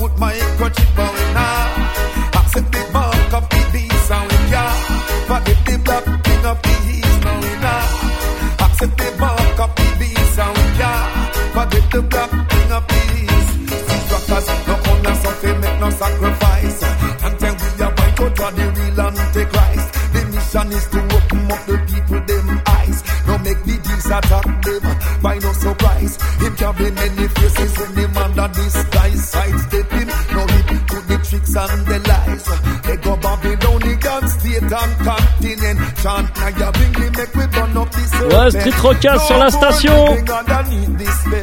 [20.55, 23.03] The mission is to open up the people, them eyes.
[23.27, 26.15] No make the beast attack them by no surprise.
[26.39, 29.29] Him can be many faces when him under disguise.
[29.31, 32.45] Sidestep him, no hip to the tricks and the lies.
[32.87, 35.79] They go Babylonian state and continent.
[35.99, 40.07] Chant Naya Bingley, make we burn up this Ouais, Street Rockaz sur la station.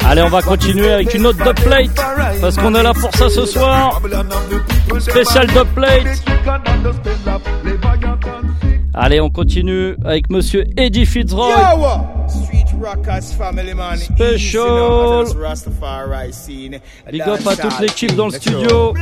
[0.09, 1.95] Allez, on va continuer avec une autre dubplate.
[2.41, 4.01] Parce qu'on est là pour ça ce soir.
[5.01, 6.23] Spécial dubplate.
[8.95, 11.49] Allez, on continue avec monsieur Eddie Fitzroy.
[11.49, 12.29] Yo!
[12.29, 13.97] Street Rockers family man.
[13.97, 15.25] Special.
[17.11, 18.95] Big up à toute l'équipe dans le studio.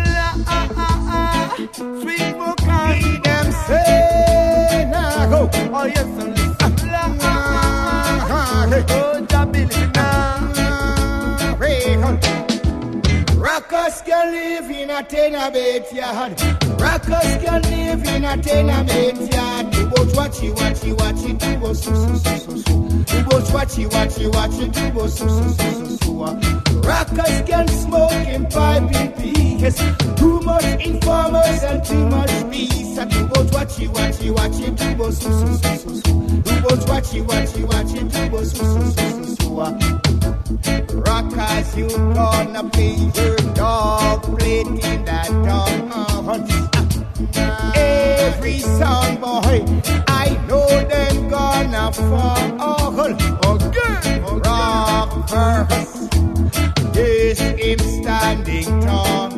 [13.36, 16.40] Rockers can live in a tenement yard.
[16.80, 19.79] Rockers can live in a tenement yard.
[19.90, 22.72] watch what you watch you watch you do was so so so so so.
[23.16, 26.80] You watch what you watch you watch you do so so so so so.
[26.80, 29.76] Rockers can smoke and pipe in beakers.
[30.16, 32.98] Too much informers and too much peace.
[32.98, 35.94] And you watch what you watch you watch you do was so so so so
[35.94, 36.10] so.
[36.10, 39.50] You watch what you watch you watch you do so so so so so.
[41.00, 45.70] Rockers you gonna be your dog, playing that dog.
[46.74, 46.79] uh,
[47.20, 49.64] Every song boy,
[50.08, 53.00] I know them gonna fall
[53.52, 54.24] again.
[54.40, 56.08] Rockers,
[56.94, 59.30] yes, him standing tall.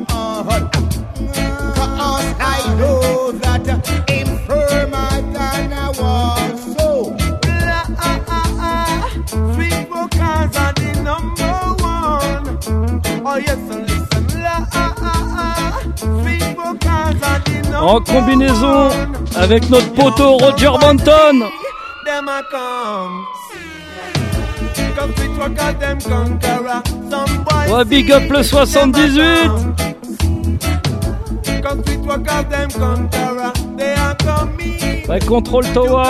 [1.74, 3.66] Cause I know that
[4.09, 6.57] him firmer than a wall.
[6.59, 9.24] So, Sweet ah, ah, ah,
[9.91, 12.61] Rockers are the number one.
[13.26, 13.91] Oh yes,
[17.83, 18.91] En combinaison
[19.35, 21.49] avec notre poteau Roger Banton.
[27.68, 29.51] Ouais, big up le 78.
[31.61, 33.53] Come Sweet Rockers, them conqueror.
[33.76, 35.09] They are coming.
[35.09, 36.05] Ouais, contrôle tower.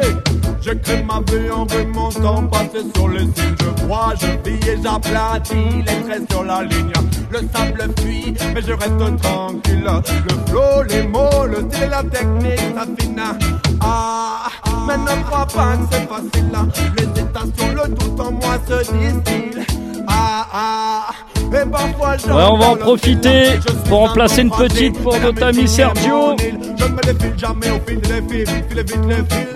[0.00, 0.29] Play
[0.60, 0.66] Hey.
[0.74, 3.56] J'écris ma vie en remontant, passé sur les signes.
[3.60, 6.92] Je vois, je vis et j'aplatis les traits sur la ligne.
[7.30, 9.84] Le sable fuit, mais je reste tranquille.
[9.84, 13.38] Le flow, les mots, le style la technique s'affinent.
[13.80, 14.48] Ah,
[14.86, 16.52] mais ne crois pas que c'est facile.
[16.98, 19.69] L'hésitation, le doute en moi se distille.
[21.52, 26.36] Ouais, on va en profiter pour remplacer une petite pour notre ami Sergio.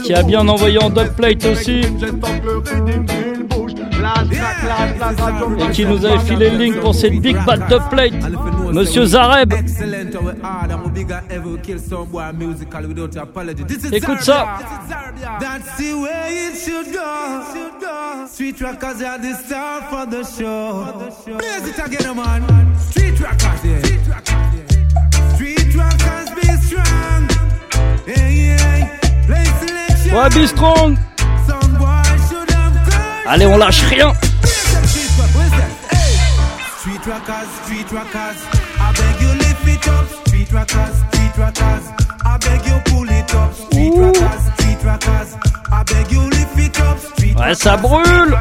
[0.02, 1.82] Qui a bien envoyé en dubplate aussi.
[5.58, 8.14] Et qui nous avait filé le link pour cette big bad dubplate.
[8.72, 9.52] Monsieur Zareb.
[13.92, 14.58] Écoute ça.
[15.40, 18.26] That's the way it should go.
[18.26, 20.84] Street rockers are the star for the show.
[21.38, 22.42] Blaze it again, man.
[22.78, 23.80] Street rockers, yeah.
[25.34, 27.28] Street rockers be strong.
[28.06, 28.88] Yeah, yeah.
[29.26, 30.14] Play selection.
[30.14, 30.96] Ouais, be strong.
[33.26, 34.12] Allez, on lâche rien.
[36.78, 38.36] Street rockers, street rockers,
[38.78, 40.06] I beg you lift it up.
[40.26, 41.84] Street rockers, street rockers,
[42.24, 43.54] I beg you pull it up.
[43.54, 45.36] Street rockers, street rockers,
[45.72, 46.98] I beg you lift it up.
[46.98, 48.38] Street Ouais, ça brûle.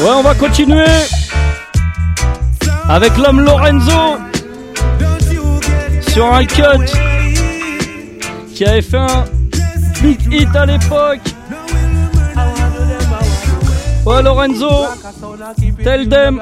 [0.00, 0.84] Ouais, on va continuer
[2.88, 4.18] avec l'homme Lorenzo
[6.08, 6.62] sur un cut
[8.54, 9.24] qui avait fait un
[10.00, 11.20] big hit à l'époque.
[14.06, 14.86] Ouais, Lorenzo,
[15.82, 16.40] tell them.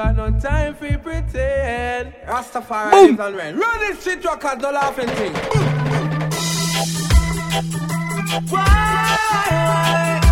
[8.45, 10.26] Boom.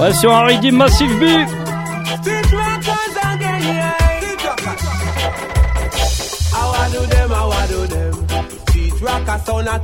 [0.00, 1.24] Ouais, sur un Massive B.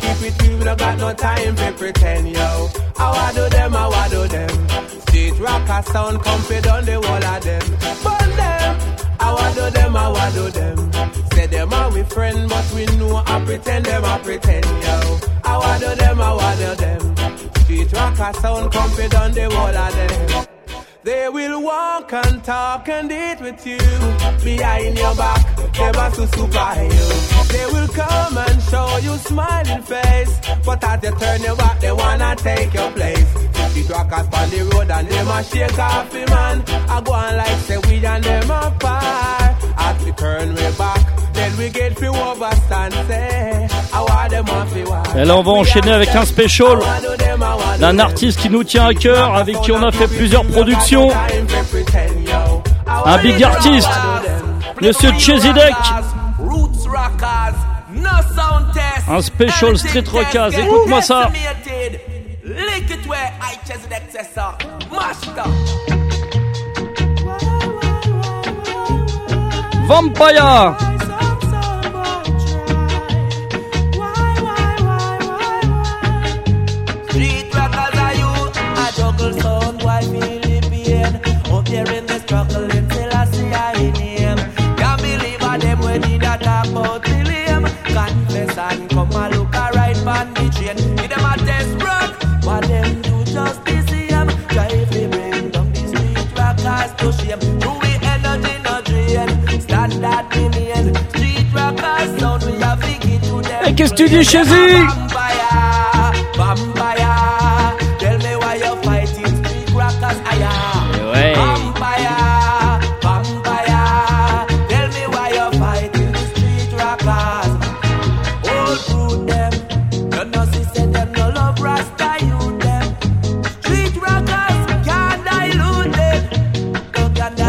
[0.00, 2.68] Keep it no got no time for pretend, yo.
[2.96, 4.48] How I do them, how I do them.
[5.02, 5.38] Street
[5.82, 6.22] sound
[6.86, 7.62] the wall of them.
[8.02, 8.80] Burn them.
[9.20, 10.92] How I do them, how I do them.
[11.32, 15.18] Say them are we friend, but we know I pretend them, I pretend, yo.
[15.44, 17.55] How I do them, how I do them.
[17.76, 20.46] Street rockers sound comfy on the wall of them.
[21.02, 23.78] They will walk and talk and eat with you
[24.42, 25.44] behind your back.
[25.78, 27.06] Never to super you.
[27.52, 31.92] They will come and show you smiling face, but as you turn your back, they
[31.92, 33.32] wanna take your place.
[33.74, 36.64] The rockers on the road and them a shake off the man.
[36.88, 39.55] I go on like say we and them apart.
[39.78, 44.72] As we turn way back, then we get few overstand say, I want them off
[44.72, 45.02] the wall?
[45.16, 46.78] Et là, on va enchaîner avec un special
[47.78, 51.10] d'un artiste qui nous tient à cœur, avec qui on a fait plusieurs productions.
[53.04, 53.88] Un big artiste,
[54.80, 55.10] Monsieur
[58.72, 59.08] test.
[59.08, 61.30] Un special street rockers, écoute-moi ça.
[62.44, 64.56] Lick it where I chest the excessor.
[64.90, 66.05] Master.
[69.88, 70.95] Vampire.
[103.86, 104.86] Them.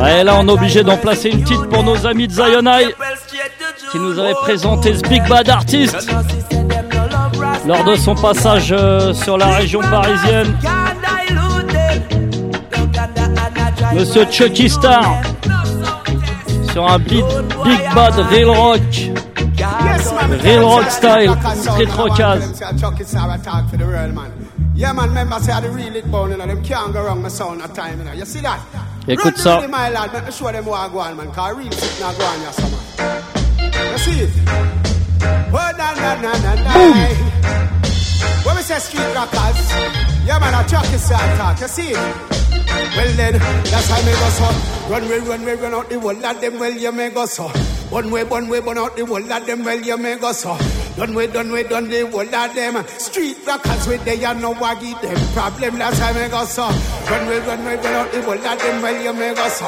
[0.02, 2.94] Ouais, là, on est obligé d'en placer une petite pour nos amis de Zionai
[3.98, 6.08] qui nous avaient présenté ce Big Bad Artist
[7.66, 10.56] lors de son passage euh, sur la région parisienne.
[13.94, 15.22] Monsieur Chucky Star
[16.72, 17.26] sur un beat
[17.64, 18.82] Big Bad Real Rock.
[20.44, 22.38] Real Rock style, street rockers.
[29.08, 29.62] Écoute ça.
[34.08, 34.30] See?
[35.54, 36.74] Oh, na, na, na, na, na.
[38.46, 39.60] When we say street rockers,
[40.26, 41.94] yeah, man, I chuck I talk, you see?
[41.94, 44.48] Well then, that's how me go so.
[44.92, 46.60] Run way, run way, run out the whole of them.
[46.60, 47.48] Well, you may go so.
[47.90, 49.64] One way, one way, burn out the whole of them.
[49.64, 50.58] Well, you may go so.
[50.98, 52.86] Done way, done way, done the whole of them.
[53.00, 55.78] Street rockers with they and no waggy them problem.
[55.78, 56.68] That's how me go so.
[57.10, 58.82] Run way, run way, run out the whole of them.
[58.82, 59.68] Well, you may go so.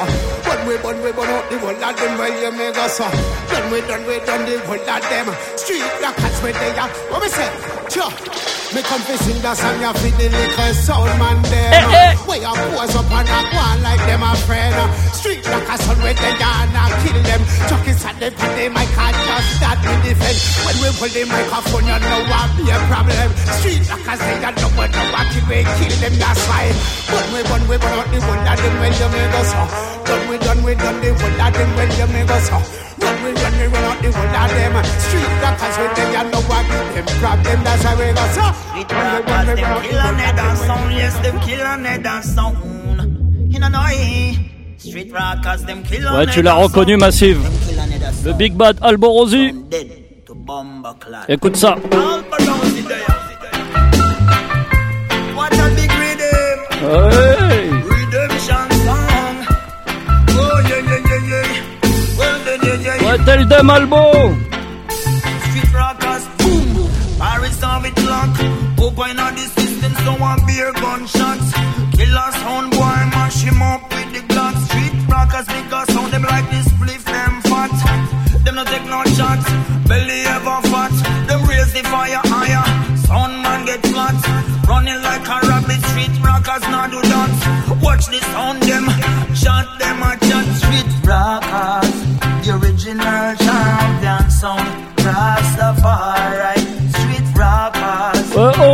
[0.50, 2.18] One way, one way, burn out the whole of them.
[2.18, 3.06] Well, you may go so.
[3.06, 3.70] Done uh.
[3.70, 5.28] way, done way, done the whole of them.
[5.30, 5.56] Uh.
[5.56, 7.46] Street rockers with they and what me say?
[7.86, 8.10] Sure.
[8.70, 11.70] Me come fi sing that song, you fi the little sound man them.
[11.74, 12.14] Eh, eh.
[12.22, 14.74] Where you pose up and a go on like them a friend.
[15.10, 17.42] Street like a sun with the yarn and kill them.
[17.66, 20.38] Chuck it at them and they might can't just start to defend.
[20.66, 23.28] When we pull the microphone, you know what be a problem.
[23.58, 26.70] Street like a say you know what no what kill we kill them, that's why.
[27.10, 29.50] But we run, we run out the one of them when you make us.
[30.06, 32.58] Done we done, we done the one of them when you make us so.
[33.00, 34.74] Run, we run, we run out the one of them.
[35.04, 38.46] Street rockers with them, you know what give them problem, that's why we go so.
[38.70, 40.92] Street rockers, them kill another sound.
[40.92, 42.56] Yes, them kill another sound.
[43.52, 43.82] You know, no?
[44.78, 47.40] Street rockers, them kill Ouais, tu l'as reconnu, Massive.
[48.24, 49.54] Le Big Bad Alborosi.
[51.28, 51.76] Écoute ça.
[55.36, 56.58] What a big rhythm.
[56.82, 57.29] Ouais.
[63.24, 64.02] Tel dem Albo.
[65.46, 66.88] Street rockers, boom.
[67.18, 67.60] Paris.
[68.82, 71.52] Open the system, so one beer gunshots.
[72.30, 74.56] Sound boy mash him up with the Glock.
[74.66, 77.72] Street rockers because sound them like this spliff them fat.
[78.44, 79.46] Them no take no shots,
[79.88, 80.92] belly ever fat.
[81.28, 84.16] Them raise the fire higher, sound man get flat.
[84.68, 85.39] Running like a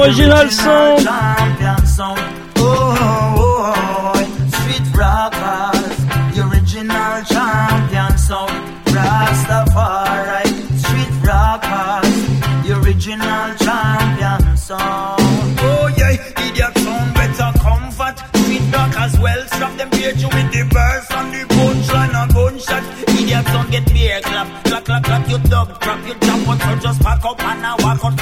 [0.06, 1.02] original sound.
[1.02, 2.20] Champion sound.
[2.58, 2.94] Oh,
[3.38, 4.22] oh, oh,
[4.54, 5.96] street rockers,
[6.34, 8.54] the original champion sound.
[8.94, 10.46] Rastafari,
[10.78, 12.14] street rockers,
[12.62, 15.58] the original champion sound.
[15.58, 16.12] Oh yeah,
[16.46, 18.16] idiot sound better comfort.
[18.36, 22.84] Street rockers well strap them page with the verse and the punchline and gunshot.
[23.08, 25.28] Idiot sound get beer clap, clap clap clap.
[25.28, 28.16] You dub crap, you jump out so just pack up and I walk out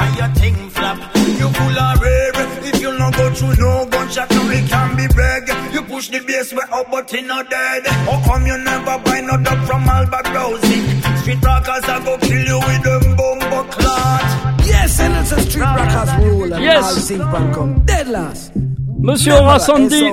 [3.52, 5.48] you no gunshot, no it can be brag.
[5.72, 7.86] You push the bass way up but it not dead.
[7.86, 10.82] How come you never buy no dub from Albert Rosie?
[11.20, 14.66] Street rockers I go kill you with them bumbo clot.
[14.66, 16.52] Yes, and it's a street rockers rule.
[16.52, 17.08] And Yes.
[17.10, 18.52] pan come dead last.
[18.98, 20.10] Monsieur Aura Sandy.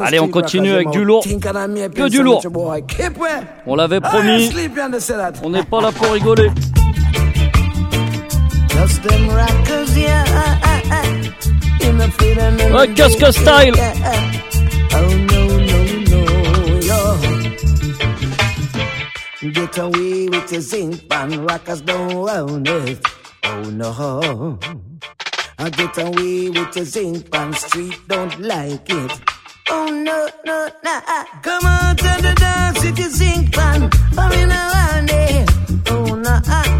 [0.00, 1.24] Allez, on continue avec du lourd.
[1.24, 2.42] Que du lourd.
[2.50, 2.82] boy.
[2.86, 3.40] Keep way.
[3.66, 4.50] On l'avait Ah, promis.
[5.42, 6.50] On n'est pas là pour rigoler.
[8.68, 10.24] Just them rockers, yeah.
[11.82, 13.74] In the freedom and Ouais, the qu'est-ce que style.
[14.92, 15.78] Oh no, no,
[16.10, 16.20] no,
[16.88, 17.00] yo.
[19.52, 22.98] Get away with your zinc pan, rockers don't own it.
[23.44, 24.58] Oh no.
[25.58, 29.20] I get away with your zinc pan, street don't like it.
[29.70, 31.00] Oh no, no, no.
[31.42, 35.46] Come on to the dance with your zinc pan, me now and then.
[35.88, 36.79] Oh no, ah,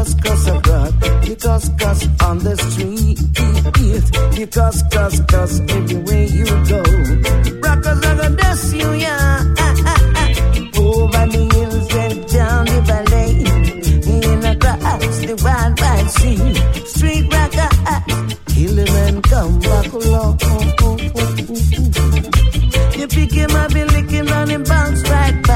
[0.00, 3.18] cuss, cuss abroad, you cuss, cuss on the street.
[4.38, 6.82] You cuss, cuss, cuss everywhere you go.
[7.60, 9.44] Rockers are gonna dust you, yeah.
[9.58, 10.28] ah, ah, ah.
[10.80, 13.30] Over the hills and down the valley,
[14.14, 16.38] in across the wild, wide sea.
[16.94, 17.78] Street rockers,
[18.52, 20.34] kill and come back along.
[22.98, 25.49] You pick him up, you lick him and bounce right back.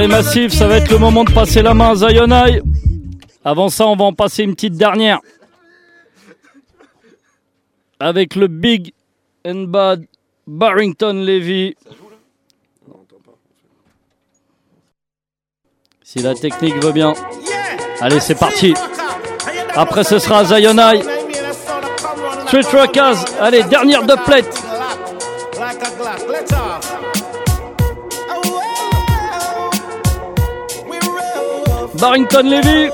[0.00, 2.62] Les massifs, ça va être le moment de passer la main à Zionai.
[3.44, 5.20] Avant ça, on va en passer une petite dernière.
[7.98, 8.92] Avec le Big
[9.46, 10.06] and Bad
[10.46, 11.74] Barrington Levy.
[16.12, 17.12] Si la technique veut bien.
[18.00, 18.74] Allez, c'est parti.
[19.76, 21.02] Après, ce sera Zionai.
[22.48, 23.24] Street Rockers.
[23.40, 24.60] Allez, dernière de plate.
[31.80, 31.94] Off.
[31.94, 32.90] Barrington Levy.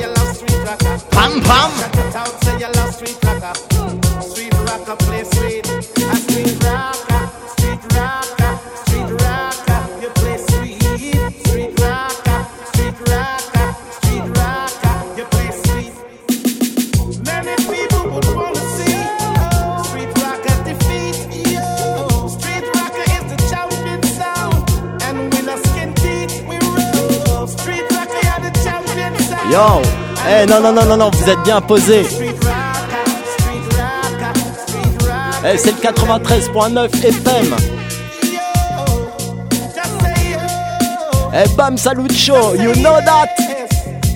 [0.00, 1.00] You love street rocker.
[1.10, 1.70] Pam, pam.
[1.76, 3.54] Shout out, say you love street rocker.
[4.22, 5.68] Street rocker play sweet.
[5.68, 7.29] A street rocker,
[29.50, 29.82] Yo,
[30.28, 32.06] eh non non non non non, vous êtes bien posé.
[35.44, 37.56] Eh c'est le 93.9 FM.
[41.32, 43.28] Eh bam salut show, you know that.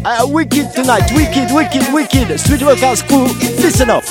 [0.04, 2.38] Uh, wicked tonight, wicked, wicked, wicked.
[2.38, 3.26] Street Rockers crew,
[3.58, 4.04] listen up.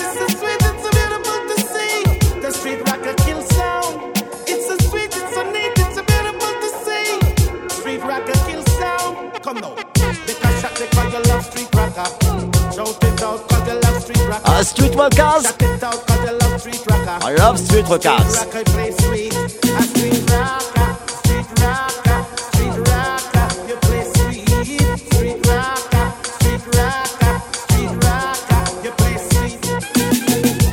[14.63, 15.43] Street Rockers.
[17.21, 18.45] I love Street Rockers.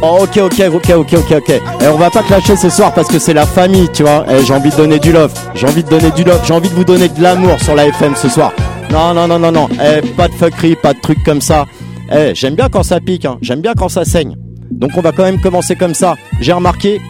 [0.03, 1.51] Oh, ok, ok, ok, ok, ok, ok.
[1.51, 4.25] Et on va pas clasher ce soir parce que c'est la famille, tu vois.
[4.31, 5.33] Et j'ai envie de donner du love.
[5.55, 6.41] J'ai envie de donner du love.
[6.45, 8.53] J'ai envie de vous donner de l'amour sur la FM ce soir.
[8.91, 9.69] Non, non, non, non, non.
[9.73, 11.67] Eh, pas de fuckery, pas de trucs comme ça.
[12.13, 13.39] Eh, j'aime bien quand ça pique, hein.
[13.41, 14.35] j'aime bien quand ça saigne.
[14.71, 16.17] Donc on va quand même commencer comme ça.
[16.41, 17.01] J'ai remarqué,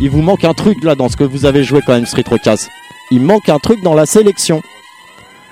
[0.00, 2.24] il vous manque un truc là dans ce que vous avez joué quand même, Street
[2.28, 2.58] Rockers.
[3.10, 4.60] Il manque un truc dans la sélection.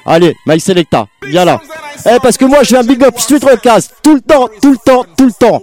[0.04, 1.60] Allez, My Selecta, viens là.
[2.04, 4.78] Eh, parce que moi je viens big up Street Rockers tout le temps, tout le
[4.84, 5.62] temps, tout le temps.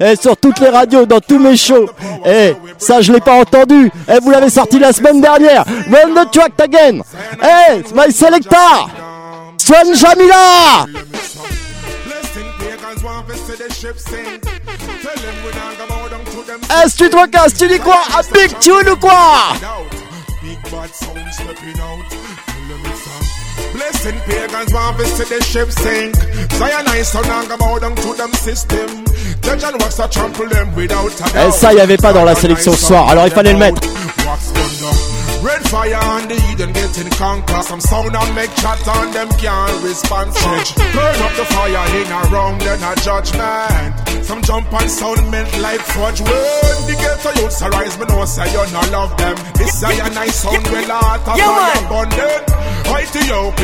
[0.00, 1.88] Eh, sur toutes les radios, dans tous mes shows.
[2.26, 3.90] Eh, ça je l'ai pas entendu.
[4.08, 5.64] Eh, vous l'avez sorti la semaine dernière.
[5.90, 7.00] Run the track again.
[7.42, 8.86] Eh, My Selecta.
[9.58, 10.86] Swan Jamila.
[16.70, 18.00] Eh, Street Rockers, tu dis quoi?
[18.16, 19.52] Un big tune ou quoi?
[23.74, 26.14] Blessing pagans want to see the ship sink.
[26.54, 29.04] Zion I son and go bow down to them system.
[29.42, 31.52] Judge and wax a trample them without a Eh, doubt.
[31.54, 33.80] ça, il y avait pas dans la sélection ce soir, alors il fallait le mettre.
[34.26, 34.94] Wax thunder.
[35.42, 37.60] Red fire on the Eden getting conquer.
[37.68, 40.32] Some sound and make chat on them can't respond.
[40.32, 40.74] Switch.
[40.76, 43.92] Burn up the fire in a wrong, then a judgment.
[44.24, 46.20] Some jump and sound melt like fudge.
[46.22, 49.36] When the ghetto youths arise, me know say you not love them.
[49.58, 51.84] This Zion I sound well out of Yeah, fire man.
[51.84, 52.44] abundant.
[52.94, 53.63] Ethiopia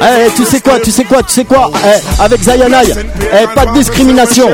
[0.00, 3.66] Eh, tu sais quoi, tu sais quoi, tu sais quoi Eh, Avec Zayanai, eh, pas
[3.66, 4.48] de discrimination,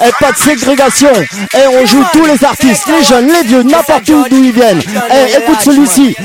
[0.00, 1.10] eh, pas de ségrégation.
[1.54, 4.80] Eh, on joue tous les artistes, les jeunes, les vieux, n'importe où d'où ils viennent.
[5.10, 6.16] Eh, écoute celui-ci.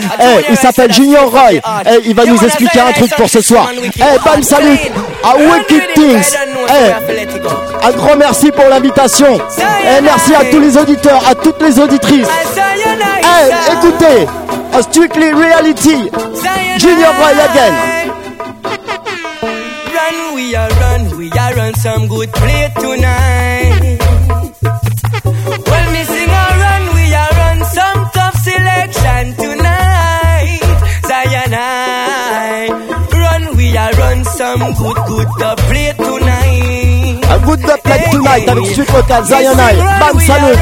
[0.49, 1.53] Il s'appelle Junior Roy.
[1.85, 3.69] Eh, il va nous expliquer un truc pour ce soir.
[3.73, 4.77] Eh, bam, salut
[5.23, 6.35] à Wicked Things.
[6.69, 9.39] Eh, un grand merci pour l'invitation.
[9.57, 12.27] Eh, merci à tous les auditeurs, à toutes les auditrices.
[13.23, 14.27] Eh, écoutez,
[14.73, 16.09] a Strictly Reality,
[16.79, 17.75] Junior Boy again.
[19.93, 23.99] Run, we are run, we are run some good play tonight.
[24.63, 30.61] Well, me sing a run, we are run some tough selection tonight.
[31.07, 32.67] Zion I
[33.11, 37.21] run, we are run some good, good to play tonight.
[37.29, 39.75] A good up like tonight avec Street Rockers, Zion I.
[39.99, 40.57] Bam, salut.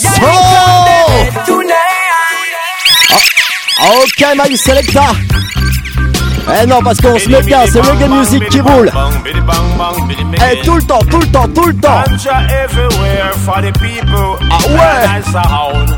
[0.00, 0.26] So.
[0.26, 1.99] Ah,
[3.78, 5.12] ok, my selecta.
[6.62, 8.90] Eh non, parce qu'on se met bien, c'est reggae music qui roule.
[10.34, 12.02] Eh, tout le temps, tout le temps, tout le temps.
[12.02, 12.04] Ah
[14.68, 15.22] ouais.
[15.30, 15.90] Sound.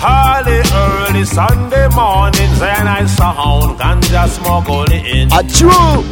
[0.00, 3.78] Early, early Sunday morning, very nice sound.
[3.78, 4.28] Ganja
[4.68, 5.28] only in.
[5.32, 6.04] A true.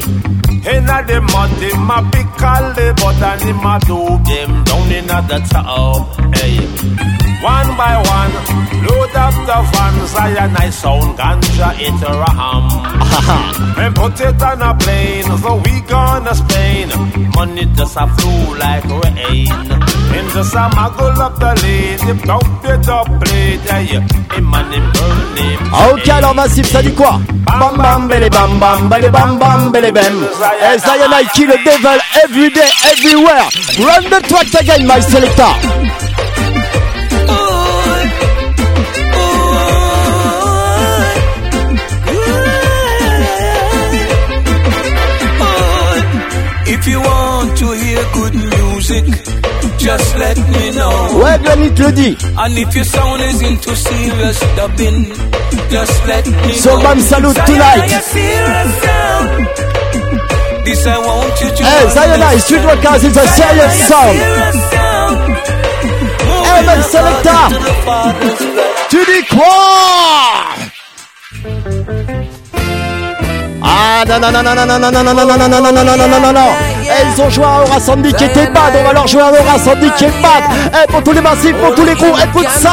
[0.66, 4.90] Inna the mud, him a pick all the butt and him a do them down
[4.90, 6.32] inna the town.
[6.34, 7.16] Hey.
[7.47, 8.34] One by one,
[8.82, 12.66] load up the van, Zion nice sound, ganja it a ham.
[13.78, 16.88] and put it on a plane, so we gonna Spain.
[17.36, 19.47] Money just a flow like rain.
[20.16, 23.07] And just a muggle up the lane, dump it up
[23.70, 23.94] hey.
[23.94, 25.61] Him burn him.
[25.72, 27.20] Ah, ok, alors Massif, ça dit quoi?
[27.47, 30.26] Bam bam bele bam bam bele bam bam bele bam.
[30.62, 33.47] Eh, Zion I kill the devil every day, everywhere.
[33.78, 36.05] Run the track again, my selecta.
[46.87, 49.05] If you want to hear good music,
[49.76, 51.18] just let me know.
[51.18, 52.16] Ouais, Granit le dit.
[52.39, 55.11] And if your sound is into serious dubbing,
[55.68, 56.53] just let me know.
[56.53, 56.82] So, know.
[56.84, 57.91] man, salute tonight.
[57.91, 57.99] I.
[60.64, 64.18] This I want you to Eh, Zion I, Street Rockers is a serious sound.
[66.47, 67.49] Eh, my selecta.
[68.91, 69.24] Tu dis
[73.79, 75.85] Ah non non non non non non non non non non non non non non
[75.85, 76.49] non non non non non
[76.83, 79.29] Eh, ils ont joué à Aura Sandy qui était bad, on va leur jouer à
[79.31, 82.49] Aura Sandy qui est bad Eh pour tous les massifs, pour tous les coups, écoute
[82.59, 82.70] ça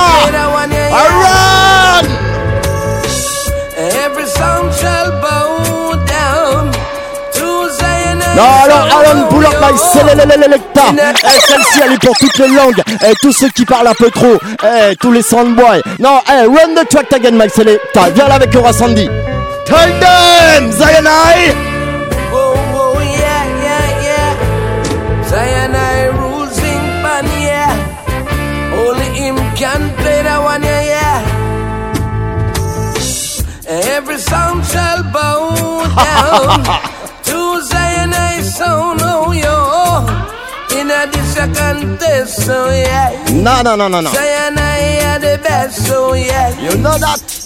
[3.76, 6.72] Every sound shall bow down.
[8.36, 9.30] Non alors Alan
[10.54, 10.82] selecta
[11.24, 14.10] Eh celle-ci elle est pour toutes les langues Eh tous ceux qui parlent un peu
[14.10, 18.36] trop Eh tous les soundboys Non eh run the track again my selecta Viens là
[18.36, 19.10] avec Aura Sandy
[19.66, 21.54] Tell them Zion I
[22.36, 24.32] Oh, oh, yeah, yeah, yeah.
[26.20, 27.74] Rules in pan, yeah.
[28.76, 31.20] Only him can play that one, yeah, yeah.
[33.96, 36.64] Every sound shall bow down
[37.24, 40.06] to Zionist sound, oh yo.
[40.78, 43.12] In a this a contest, so yeah.
[43.32, 44.10] No, no, no, no, no.
[44.12, 46.50] Zion I are the best, so yeah.
[46.60, 47.43] You know that.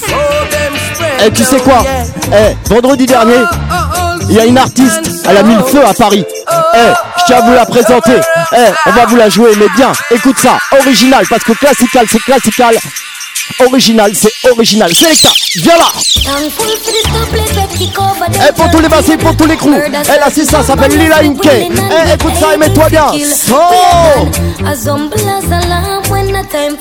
[0.00, 2.32] Zinc them spread, Eh, tu sais quoi oh.
[2.32, 3.44] Eh, vendredi dernier,
[4.28, 6.24] il y a une artiste, elle a mis le feu à Paris.
[6.74, 6.78] Eh,
[7.18, 8.20] je tiens à vous la présenter.
[8.52, 12.22] Eh, on va vous la jouer, mais bien, écoute ça, original, parce que classical, c'est
[12.22, 12.76] classical.
[13.60, 14.92] Original, c'est original.
[14.94, 15.84] Selecta, viens là
[18.48, 19.74] Eh, pour tous les massifs, pour tous les crews.
[19.84, 21.46] Eh, là, c'est ça, ça s'appelle Lila Inke.
[21.46, 23.06] Eh, écoute ça et mets-toi bien.
[25.68, 26.76] Lamb when the time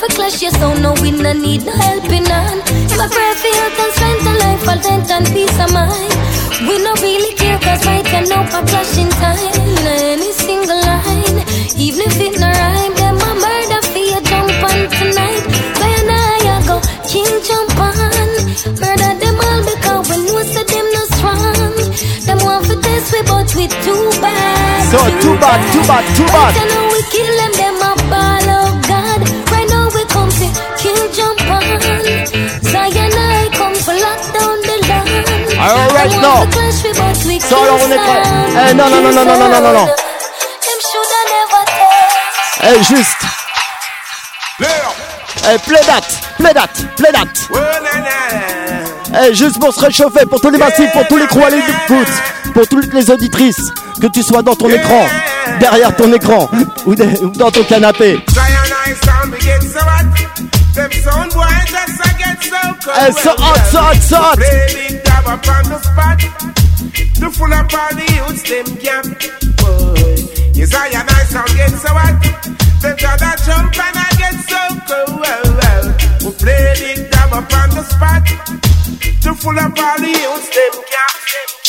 [24.92, 26.52] So, too bad, too bad, too bad.
[26.52, 29.20] Right now we kill them, them a ball of God.
[29.52, 31.64] Right now we come to kill jump on.
[32.60, 35.28] Zion I come for lock down the land.
[35.64, 36.44] Alright, now.
[37.40, 38.22] So, on est prêt.
[38.70, 39.88] Eh, non, non, non, non, non, non, non, non, non.
[42.64, 43.26] Eh, juste.
[44.60, 46.06] Eh, play that,
[46.38, 47.32] play that, play that.
[49.14, 52.08] Eh, juste pour se réchauffer, pour tous les massifs, pour tous les crews à l'écoute,
[52.54, 53.62] pour toutes les auditrices,
[54.02, 55.06] que tu sois dans ton écran,
[55.60, 56.50] derrière ton écran,
[56.86, 58.20] ou, de- ou dans ton canapé.
[58.26, 60.38] So hot.
[60.74, 60.92] So
[62.72, 62.82] cold.
[62.92, 63.58] Eh, hot,
[64.02, 64.38] so hot,
[67.20, 69.06] the full up all the youths, them camp.
[69.58, 70.16] Boy,
[70.56, 72.22] you Zionize sound get so hot.
[72.82, 75.20] Them gotta jump and I get so cold.
[75.22, 75.86] Well, well.
[76.26, 78.24] We play big dab up on the spot.
[79.22, 81.61] The full up all the youths, them camp.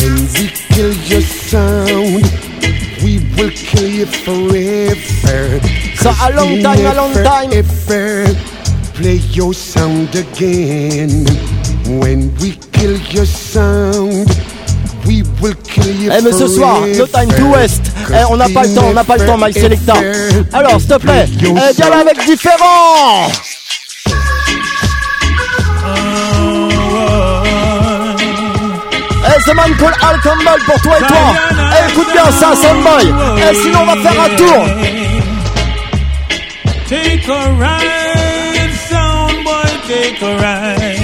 [0.00, 2.24] When we kill your sound,
[3.02, 5.60] we will kill you forever.
[5.96, 7.50] So a long time, a long time.
[7.52, 8.26] Ever
[8.94, 11.26] play your sound again.
[12.00, 14.28] When we kill your sound,
[15.06, 17.90] we will kill you Eh mais ce soir, no time to waste.
[18.10, 19.94] Eh, on n'a pas le temps, on n'a pas le temps, Mike Selecta.
[20.52, 21.44] Alors, s'il te plaît, eh,
[21.76, 23.28] viens là avec différent.
[29.48, 31.16] C'est man call Al Campbell pour toi et toi.
[31.72, 33.14] Eh, écoute bien ça, Soundboy.
[33.38, 34.66] Eh, sinon on va faire un tour.
[36.86, 40.98] Take a ride, sound boy, take a ride.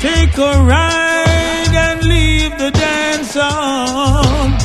[0.00, 4.56] Take a ride and leave the dance on.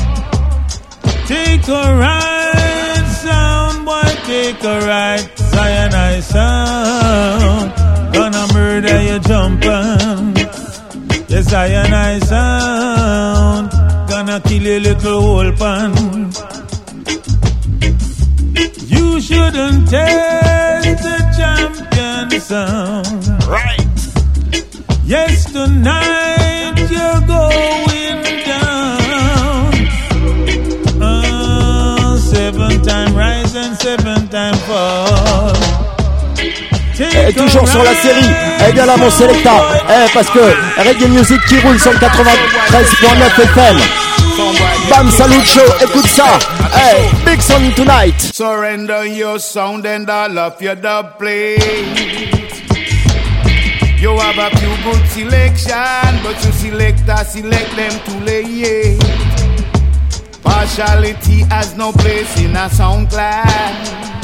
[1.26, 5.28] Take a ride, sound boy, take a ride.
[5.52, 7.72] Cyanide sound,
[8.14, 10.49] gonna murder you jumping.
[11.30, 13.70] Yes, cyanide sound,
[14.08, 15.92] gonna kill you little old pan.
[18.94, 23.22] You shouldn't test the champion sound.
[23.46, 24.00] Right.
[25.04, 29.70] Yes, tonight you're going down.
[31.00, 35.49] Uh, seven time rise and seven time fall.
[37.36, 38.28] Toujours sur la série.
[38.68, 39.08] Eh bien là mon.
[39.08, 40.40] Eh, parce que
[40.78, 43.76] Reggae Music qui roule sur le 93.9 FM.
[44.88, 46.38] Bam Salut Show, écoute ça.
[46.76, 48.32] Eh, Big Son Tonight.
[48.34, 51.60] Surrender your sound and all of your dub plate.
[54.00, 58.98] You have a few good selection, but you select a select them too late.
[60.42, 64.19] Partiality has no place in a sound class.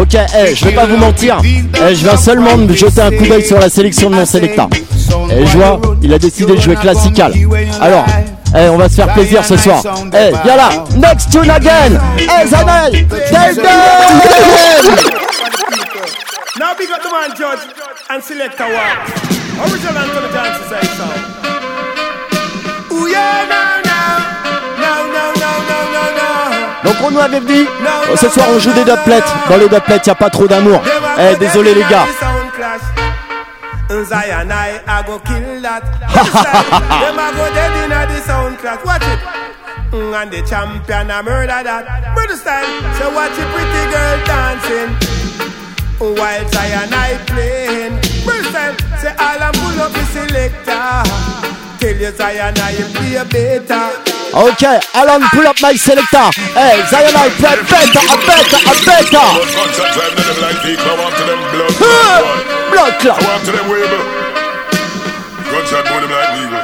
[0.00, 1.36] Ok, eh, je vais pas vous mentir.
[1.44, 4.66] Eh, je viens seulement de jeter un coup d'œil sur la sélection de mon Selecta.
[5.30, 7.34] Et je vois, il a décidé de jouer classical.
[7.82, 8.06] Alors,
[8.56, 9.82] eh, on va se faire plaisir ce soir.
[10.14, 12.00] Eh, viens là, next tune again.
[12.18, 12.92] Eh, Zanel.
[16.58, 17.60] Now big up the man judge
[18.08, 18.98] and select a walk.
[19.66, 21.04] Original and the dance say so.
[22.94, 24.00] Ooh yeah, no, no,
[24.80, 25.79] no, no, no, no,
[27.18, 27.66] avait dit,
[28.12, 29.34] oh, ce soir on joue des dubplates.
[29.48, 30.80] Dans les dubplates, y a pas trop d'amour.
[31.18, 32.06] Eh, désolé les gars.
[40.20, 42.12] And champion murder that.
[42.36, 42.68] Style.
[42.98, 44.92] So watch a pretty girl dancing.
[45.98, 46.44] While
[47.26, 47.96] playing.
[49.00, 49.14] Say
[50.12, 51.02] selector.
[54.06, 54.19] you.
[54.32, 54.62] Ok,
[54.94, 56.30] Alan, pull up my selector.
[56.54, 59.26] Hey, Zion, I play better, a better, a better.
[59.42, 60.86] Gunshot drive to them like people.
[60.86, 61.74] I want to them blood.
[61.74, 62.22] Huh,
[62.70, 63.18] blood clot.
[63.18, 63.90] I want to them wave.
[65.50, 66.62] Gunshot boy them like eagle.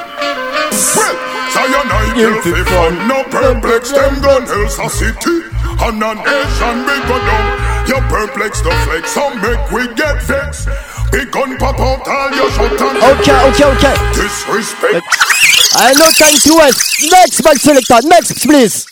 [0.95, 1.17] Well,
[1.51, 2.93] Zion I kill fi fun.
[3.11, 5.37] No perplex them gun else a city.
[5.83, 7.47] And a nation we go down.
[7.91, 10.71] You perplex the flex, so make we get vexed.
[11.11, 13.87] Big gun pop out all your shot and Ok, ok, ok.
[14.15, 15.03] Disrespect.
[15.79, 17.11] I no time to waste.
[17.13, 17.97] Next, my selector.
[18.09, 18.87] Next, please.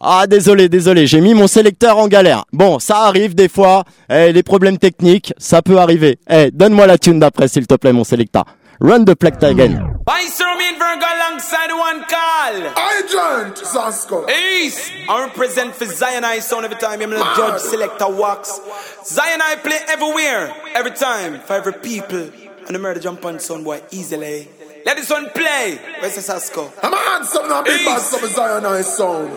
[0.00, 2.44] Ah désolé, désolé, j'ai mis mon sélecteur en galère.
[2.52, 6.18] Bon, ça arrive des fois, eh, les problèmes techniques, ça peut arriver.
[6.28, 8.44] Eh, donne-moi la tune d'après s'il te plaît mon sélecteur.
[8.80, 9.78] Run the plate again.
[10.08, 12.72] I saw me in Virgo alongside one call.
[12.74, 14.26] I joined Zasco.
[14.28, 14.90] East.
[15.08, 17.00] I represent for Zion I sound every time.
[17.00, 18.60] I'm the judge, selector, wax.
[19.04, 22.26] Zion I play everywhere, every time, for every people.
[22.66, 24.48] And the murder jump on son boy easily.
[24.86, 25.78] Let this one play.
[26.00, 26.72] Where's the Sasko?
[26.82, 29.28] I'm a handsome now, big bad some Zion I sound.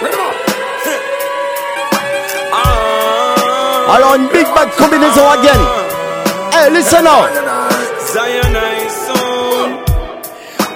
[0.00, 0.34] Bring him up.
[3.86, 5.60] Alors une big bad combinaison again.
[6.52, 7.28] Hey, listen now.
[8.12, 9.72] Zion I sound.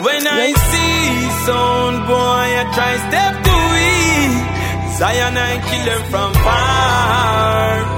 [0.05, 3.57] When I see son boy, I try step to
[3.91, 4.99] it.
[4.99, 7.98] Zion I kill them from far.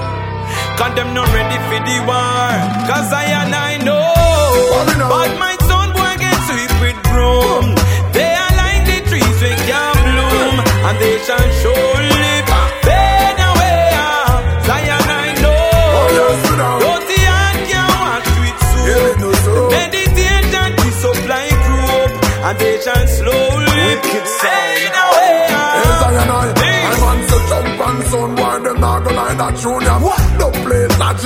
[0.81, 2.49] Cause them not ready for the war.
[2.89, 4.01] Cause Zion I know.
[5.13, 7.75] But my son boy get sweep with broom.
[8.17, 10.55] They are like the trees we can bloom.
[10.89, 12.10] And they shall surely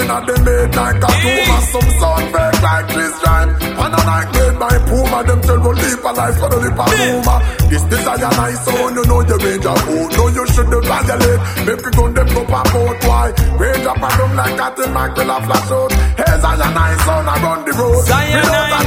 [0.05, 3.49] play lodging at the midnight cartoon and some sound fake like Chris Rhyme.
[3.75, 6.79] And a night made by Puma, them tell will leap a life for the lip
[6.79, 7.35] of Puma.
[7.69, 10.11] This desire nice sound, you know you range of food.
[10.17, 11.39] No, you shouldn't violate.
[11.65, 13.33] Make we gun them go pop out, why?
[13.57, 15.91] Range up and them like Captain Mac will a flash out.
[15.91, 18.05] Hey, Zion nice sound, I run the road.
[18.05, 18.85] Zion I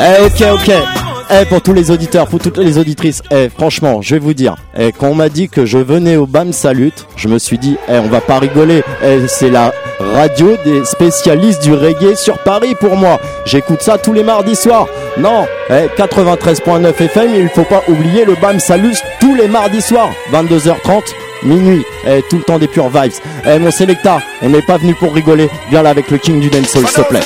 [0.00, 1.07] Eh ok ok.
[1.30, 4.56] Eh pour tous les auditeurs, pour toutes les auditrices, eh franchement, je vais vous dire,
[4.78, 7.76] eh quand on m'a dit que je venais au BAM Salut, je me suis dit,
[7.86, 12.74] eh on va pas rigoler, eh c'est la radio des spécialistes du reggae sur Paris
[12.80, 13.20] pour moi.
[13.44, 14.86] J'écoute ça tous les mardis soirs.
[15.18, 20.10] Non, eh 93.9 FM, il faut pas oublier le BAM Salut tous les mardis soirs,
[20.32, 21.02] 22h30
[21.42, 23.12] minuit, eh, tout le temps des pures vibes.
[23.46, 25.50] Eh, mon Selecta, on n'est pas venu pour rigoler.
[25.70, 27.20] Viens là avec le King du dancehall, s'il te plaît.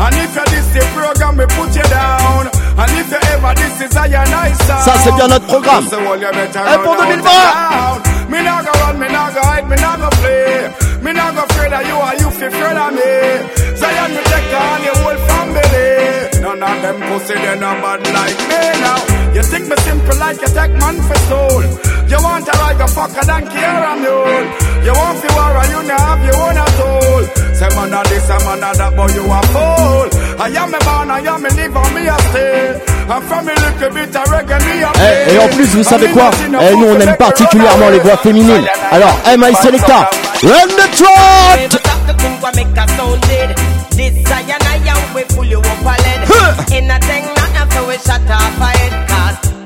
[0.00, 2.48] And if you this the program, me put you down.
[2.80, 4.84] And if you ever this is Zion I sound.
[4.84, 5.86] Ça, c'est bien notre programme.
[5.88, 7.28] So all you better Eh, pour 2020.
[7.28, 8.30] out and down.
[8.30, 10.70] Me not go run, me not go hide, me not go play.
[11.02, 13.12] Me not go afraid of you or you feel afraid of me.
[13.76, 15.88] Zion take on your whole family.
[16.40, 19.00] None of them pussy they no bad like me now.
[19.36, 21.62] You think me simple like you take man for soul.
[22.10, 24.46] You want to like a fucker than care a mule.
[24.86, 27.24] You want fi war you not have your own at all.
[27.60, 30.08] Say man of this, a man of that, but you a fool.
[30.40, 32.80] I am a man, I am a live and me a stay.
[33.04, 36.08] And from me little bit of reggae me a Eh, et en plus, vous savez
[36.08, 36.30] quoi?
[36.40, 38.64] Eh, Nous, on aime particulièrement les voix féminines.
[38.90, 40.08] Alors, MI Selecta,
[40.42, 41.90] run the trot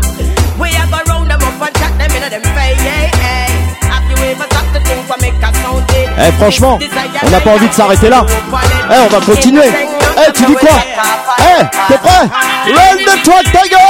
[0.60, 2.80] we a go round them up and chat them in them face.
[2.80, 3.50] Hey, hey.
[3.90, 5.95] Have you ever thought to think what make a sound?
[6.18, 6.78] Eh, franchement,
[7.22, 8.24] on n'a pas envie de s'arrêter là.
[8.90, 9.68] Eh, on va continuer.
[10.16, 10.70] Eh, tu dis quoi
[11.38, 12.28] Eh, t'es prêt
[12.66, 13.86] Run the trot again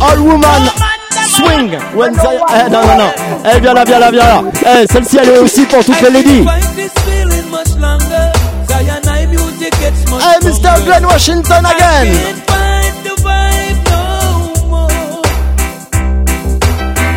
[0.00, 0.62] All woman
[1.34, 2.42] swing when Zion.
[2.50, 3.10] Eh, non, non, non.
[3.44, 4.42] Eh, viens là, viens là, viens là.
[4.64, 6.44] Eh, celle-ci, elle est aussi pour toutes les ladies.
[10.10, 10.84] Eh, Mr.
[10.84, 12.08] Glenn Washington again.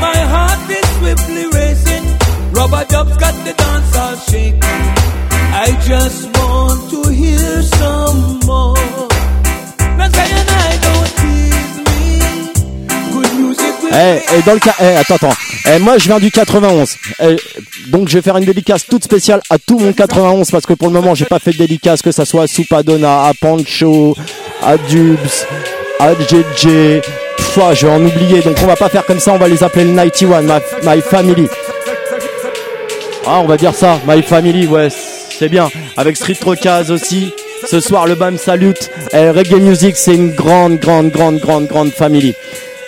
[0.01, 2.03] My heart is swiftly racing.
[2.53, 3.33] Rubber dubs got
[13.93, 15.33] Eh, et dans le cas, eh, attends, attends.
[15.73, 16.95] Eh, moi, je viens du 91.
[17.21, 17.35] Eh,
[17.87, 20.87] donc, je vais faire une dédicace toute spéciale à tout mon 91 parce que pour
[20.87, 24.15] le moment, j'ai pas fait de dédicace que ça soit à Soupadonna, à Pancho,
[24.63, 25.17] à Dubs,
[25.99, 27.01] à JJ.
[27.37, 28.41] Pff, ah, je vais en oublier.
[28.41, 29.33] Donc, on va pas faire comme ça.
[29.33, 31.47] On va les appeler le 91, my, my family.
[33.25, 34.67] Ah, on va dire ça, my family.
[34.67, 35.69] Ouais, c'est bien.
[35.97, 36.37] Avec Street
[36.89, 37.33] aussi.
[37.67, 38.89] Ce soir, le BAM salute.
[39.13, 42.33] Eh, reggae music, c'est une grande, grande, grande, grande, grande famille.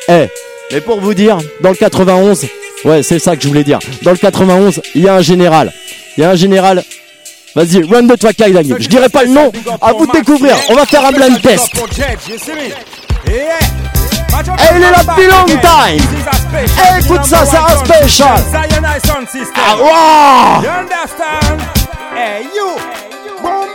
[0.09, 0.27] Eh,
[0.71, 2.45] mais pour vous dire, dans le 91,
[2.85, 3.79] ouais, c'est ça que je voulais dire.
[4.01, 5.71] Dans le 91, il y a un général.
[6.17, 6.83] Il y a un général.
[7.55, 8.77] Vas-y, run the track, Daniel.
[8.79, 10.55] Je dirais pas le nom, à vous de découvrir.
[10.69, 11.71] On va faire un blind test.
[13.27, 16.01] Eh, il est là depuis long time.
[16.55, 18.43] Eh, écoute ça, c'est un special.
[19.55, 20.63] Ah, wow.
[20.63, 21.61] You understand?
[22.15, 22.77] Hey, you!
[23.41, 23.73] Boom!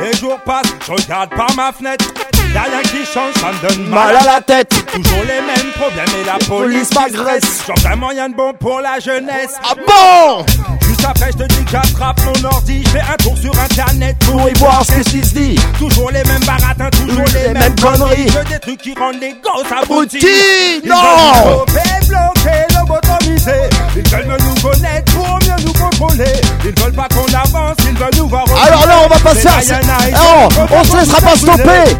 [0.00, 2.06] Les jours passent, je regarde par ma fenêtre.
[2.54, 4.70] Y'a rien qui change, ça me donne mal, Mal à la tête.
[4.92, 7.62] Toujours les mêmes problèmes et la police m'agresse.
[7.66, 9.54] J'en fais moyen de bon pour la jeunesse.
[9.62, 10.46] Ah bon?
[10.86, 12.82] Juste après, je te dis que j'attrape mon ordi.
[12.84, 15.60] Je fais un tour sur internet Pour y voir ce qui se dit.
[15.78, 18.26] Toujours les mêmes baratins, toujours les, mêmes conneries.
[18.26, 20.16] Que des trucs qui rendent les gosses abrutis.
[20.16, 20.96] Abrutis, Ils non.
[20.96, 23.68] veulent nous stopper, bloquer, lobotomiser.
[23.96, 25.67] Ils veulent nous connaître pour mieux nous
[25.98, 26.24] contrôler.
[26.64, 28.44] Ils veulent pas qu'on avance, ils veulent nous voir.
[28.66, 29.52] Alors là, on va pas se faire.
[29.60, 31.96] C'est Diana et Non, on se laissera pas stopper.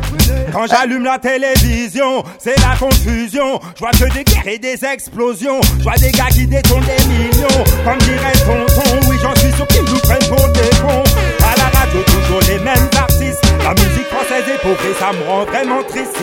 [0.52, 3.60] Quand j'allume la télévision, c'est la confusion.
[3.74, 5.60] Je vois que des guerres et des explosions.
[5.78, 7.64] Je vois des gars qui détournent des millions.
[7.84, 11.04] Comme dirait tonton, oui, j'en suis sûr qu'ils nous prennent pour des cons.
[11.44, 13.42] À la radio, toujours les mêmes artistes.
[13.62, 16.18] La musique française est pauvre et ça me rend vraiment triste.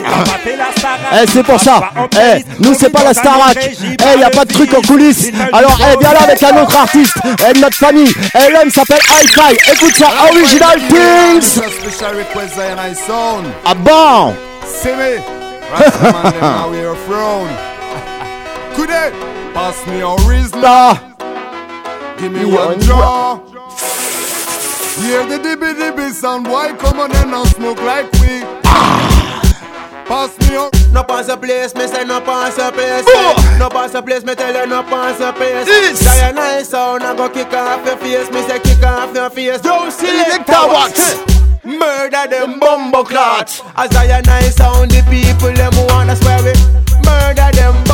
[1.14, 1.82] Eh, c'est pour ça.
[2.14, 3.58] Eh, nous, c'est pas la Starac.
[3.58, 5.32] Eh, y a pas de truc en coulisses.
[5.52, 7.16] Alors, eh, viens là avec un autre artiste.
[7.26, 8.14] Eh, notre famille.
[8.34, 9.72] Eh, l'homme s'appelle Hi-Fi.
[9.74, 11.62] Écoute ça, Original Things.
[13.66, 14.34] Ah bon?
[14.66, 15.22] See me?
[19.54, 21.00] Pass me a Rizla?
[22.20, 23.40] Give me one draw.
[25.00, 28.44] Hear the dibby dibby sound, boy, come on and now smoke like we.
[30.06, 30.72] Pass me up.
[30.92, 33.06] No pass a place, me say no pass a place.
[33.60, 35.66] No pass a place, me tell you no pass a place.
[35.66, 36.04] This.
[36.04, 38.30] Zion I sound, I go kick off your face.
[38.32, 39.62] Me say kick off your face.
[39.62, 41.18] Don't select a wax.
[41.64, 43.62] Murder them bumbo clots.
[43.76, 44.22] As I
[44.52, 46.60] sound, the people them wanna swear it.
[47.04, 47.85] Murder them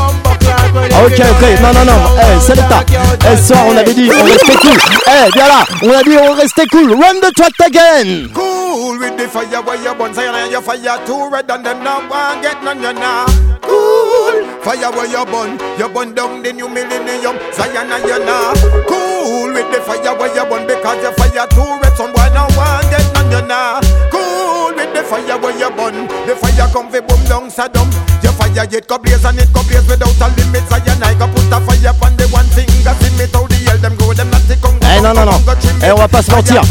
[0.76, 2.84] ok, ok, non, non, non, eh, c'est l'état.
[2.90, 4.78] Eh, ce soir, on avait dit, on restait cool.
[5.08, 6.92] Eh, viens là, on a dit, on restait cool.
[6.92, 8.30] Run the track again.
[8.34, 12.00] Cool with the fire where you burn and your fire too red and them now
[12.10, 13.26] want get none you now.
[13.62, 17.38] Cool fire where you burn, you burn down the new millennium.
[17.54, 18.54] Zion and you now.
[18.88, 21.96] Cool with the fire where you burn because your fire too red.
[21.98, 23.82] Some boy now want get none you now.
[24.10, 28.11] Cool with the fire where you burn, the fire come fi boom down Saddam.
[28.24, 30.64] Your fire yet go blaze and it go blaze without a limit.
[30.70, 33.78] Zion I go put a fire on the one finger, see me how the hell
[33.78, 34.78] them go them not the come.
[34.84, 35.42] Eh non non non,
[35.84, 36.62] eh on va pas se mentir.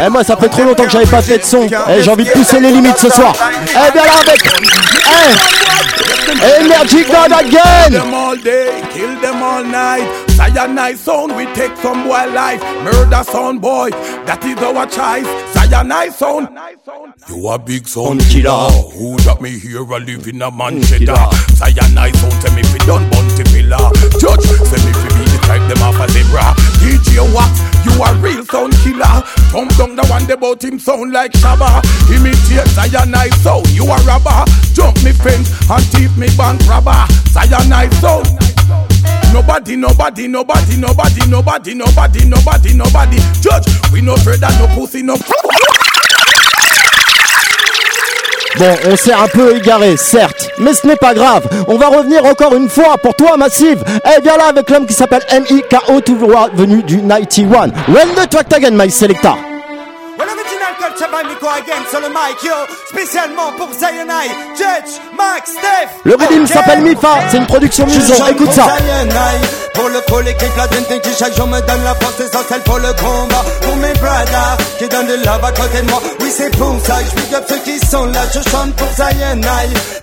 [0.00, 1.66] Eh moi ça fait trop longtemps que j'avais pas fait de son.
[1.66, 3.34] Eh j'ai envie de pousser les limites ce soir.
[3.70, 4.40] Eh bien là avec.
[5.06, 5.68] Eh
[6.40, 7.92] Energy God again.
[7.92, 10.06] them all day, kill them all night.
[10.36, 12.62] Cyanide sound, we take some boy life.
[12.84, 13.90] Murder sound boy,
[14.26, 15.26] that is our choice.
[15.52, 16.48] Cyanide sound.
[17.28, 18.70] You a big sound killer.
[18.94, 21.28] Who that me here a live in a man cheddar?
[21.52, 23.92] Cyanide sound, tell me fi done bounty pillar.
[24.16, 26.56] Judge, say me fi be the type them off a zebra.
[26.80, 29.20] DJ Wax, you a real sound killer.
[29.52, 31.84] Thumb down the one about him sound like Shabba.
[32.08, 34.44] Imitate Cyanide sound, you a robber.
[34.72, 37.04] Jump me fence and thief me bank robber.
[37.28, 38.26] Cyanide sound.
[39.32, 43.18] Nobody, nobody, nobody, nobody, nobody, nobody, nobody, nobody.
[43.40, 45.16] Judge, we no brother, no pussy, no.
[48.58, 51.46] Bon, on s'est un peu égaré, certes, mais ce n'est pas grave.
[51.68, 53.82] On va revenir encore une fois pour toi, Massive.
[54.04, 56.00] Eh bien là avec l'homme qui s'appelle M.I.K.O.
[56.00, 57.72] toujours venu du 91.
[57.88, 59.36] Run the track again, my selector.
[60.82, 62.52] Again sur le mic, yo.
[62.88, 65.90] Spécialement pour Zionai, Judge, Max, Steph.
[66.04, 66.48] Le rythme Ok.
[66.48, 68.76] s'appelle Mifa, c'est une production chante Écoute pour ça.
[68.78, 69.40] Zionai.
[69.74, 72.92] Pour le collectif, la dente qui chaque jour me donne la force essentielle pour le
[72.94, 73.44] combat.
[73.62, 76.00] Pour mes brothers qui donnent de love à côté de moi.
[76.20, 78.20] Oui, c'est pour ça que je big up ceux qui sont là.
[78.34, 79.40] Je chante pour Zion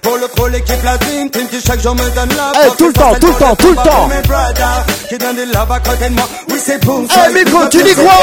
[0.01, 2.93] Pour le collectif, la dente qui chaque jour me donne la Eh, force tout le
[2.93, 3.83] temps, tout le pour temps, tout le combat.
[3.89, 3.95] temps.
[3.97, 6.27] Pour mes brothers qui donnent de love à côté de moi.
[6.49, 8.13] Oui, c'est pour ça Eh, Miko, tu dis quoi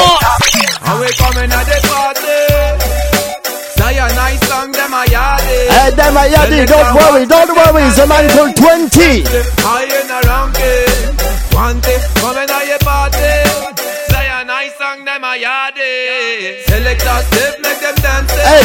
[0.85, 2.42] And we coming at the party.
[3.77, 5.59] Zionize song, them a yardy.
[5.67, 7.83] Eh, hey, a yardy, don't worry, don't worry.
[7.83, 9.23] It's a man called 20.
[9.65, 11.13] I ain't a ranking.
[11.51, 13.33] 20, come in your party.
[14.11, 16.63] Zionize song, them a yardy.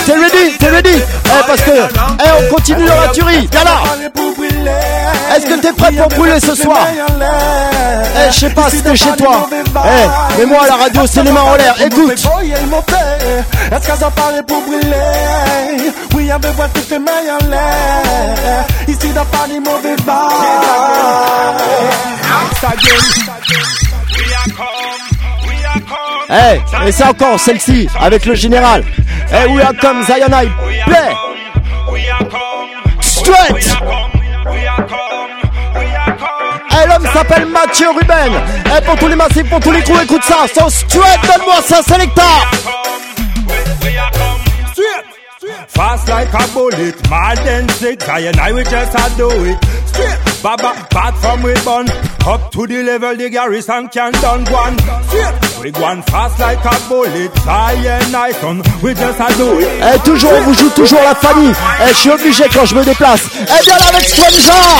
[0.08, 0.96] T'es ready, t'es ready.
[0.96, 3.80] Eh, parce que, eh, on continue dans la tuerie, viens là.
[5.36, 9.14] Est-ce que t'es prêt pour brûler ce soir Eh, je sais pas si t'es chez
[9.18, 9.48] toi.
[9.52, 12.12] Eh, mais moi à la radio, c'est les mains en l'air, écoute.
[12.12, 18.64] Est-ce qu'elles ont parlé pour brûler Oui, avec moi toutes les mains en l'air.
[18.88, 19.96] Ici dans Paris, mauvais
[26.30, 28.84] Eh, et c'est encore celle-ci, avec le général.
[29.32, 30.48] Eh, we are come Zion I
[30.84, 31.14] play
[33.00, 33.76] Straight
[36.70, 38.32] Eh, l'homme s'appelle Mathieu Ruben.
[38.66, 40.44] Eh, pour tous les massifs, pour tous les trous, écoute ça.
[40.54, 42.22] Son straight, donne-moi ça, Selecta.
[45.78, 48.02] Fast like a bullet, mad and sick.
[48.08, 49.58] I and I we just a do it.
[49.86, 51.86] Straight, baba, bad from we bun.
[52.26, 54.76] Up to the level the garrison can done one.
[55.06, 57.30] Straight, we gone fast like a bullet.
[57.46, 59.68] I and I son, we just a do it.
[59.80, 61.54] Eh, toujours, on vous joue toujours la famille.
[61.84, 63.22] Eh, je suis obligé quand je me déplace.
[63.34, 64.78] Eh, viens là avec Stranger.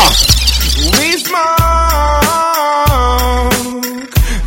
[0.98, 1.38] We smoke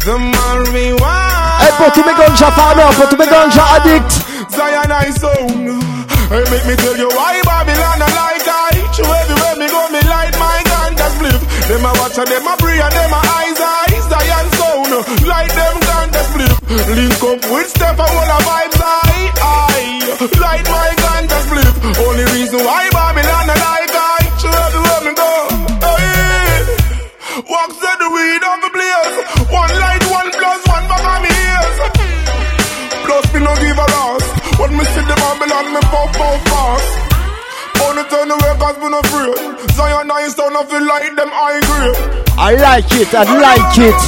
[0.03, 1.63] the marijuana.
[1.63, 4.19] Eh, pour tous mes ganja farmers, pour tous mes ganja addicts.
[4.51, 5.60] Zion I sound.
[6.31, 8.71] Hey, make me tell you why Babylon I like I.
[8.95, 11.41] Show everywhere me go, me light my gun just flip.
[11.67, 14.05] Them a watch and them a pray and them a eyes eyes.
[14.07, 14.91] Zion sound.
[15.27, 16.55] Light them gun just flip.
[16.95, 19.11] Link up with step and all a vibes I.
[19.43, 19.79] I.
[20.39, 21.75] Light my gun just flip.
[21.99, 23.80] Only reason why Babylon I like
[35.67, 37.11] me pop pop fast.
[37.83, 38.29] Only turn
[38.61, 39.35] cause no afraid.
[39.75, 41.97] Zion nice down, I feel like them high grade.
[42.37, 43.99] I like it, I like it.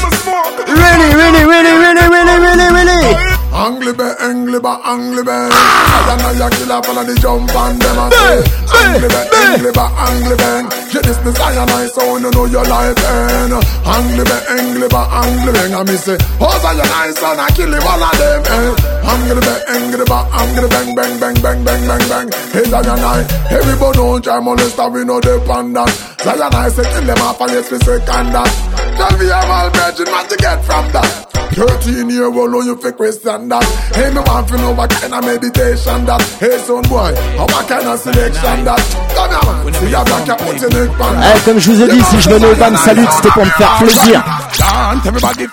[0.70, 3.43] Really, really, really, really, really, really, really.
[3.54, 5.30] Anglibe, Anglibe, Anglibe.
[5.30, 8.42] I know you kill up on the jump and them a say.
[8.74, 10.50] Anglibe, Anglibe, Anglibe.
[10.94, 13.54] You this me Zion I sound, you know you like it.
[13.86, 15.62] Anglibe, Anglibe, Anglibe.
[15.70, 18.42] And me say, oh Zion I sound, I kill him all of them.
[19.06, 22.28] Anglibe, Anglibe, Anglibe, bang, bang, bang, bang, bang, bang, bang.
[22.52, 23.22] Hey Zion I,
[23.54, 25.94] everybody know try molest, we know they pan that.
[26.26, 28.73] Zion I say, kill them off and yes, we say can that.
[29.04, 31.34] Tell me I'm all virgin, what you get from that?
[31.54, 33.64] 13 year old, know you fake question that.
[33.94, 36.22] Hey, me want to know what kind of meditation that.
[36.40, 38.82] Hey, son boy, how what kind of selection that.
[39.14, 39.74] Come here, man.
[39.74, 42.22] See ya black, you put your neck pan Eh, comme je vous ai dit, si
[42.22, 44.24] je venais au Bam Salut, c'était pour me faire plaisir.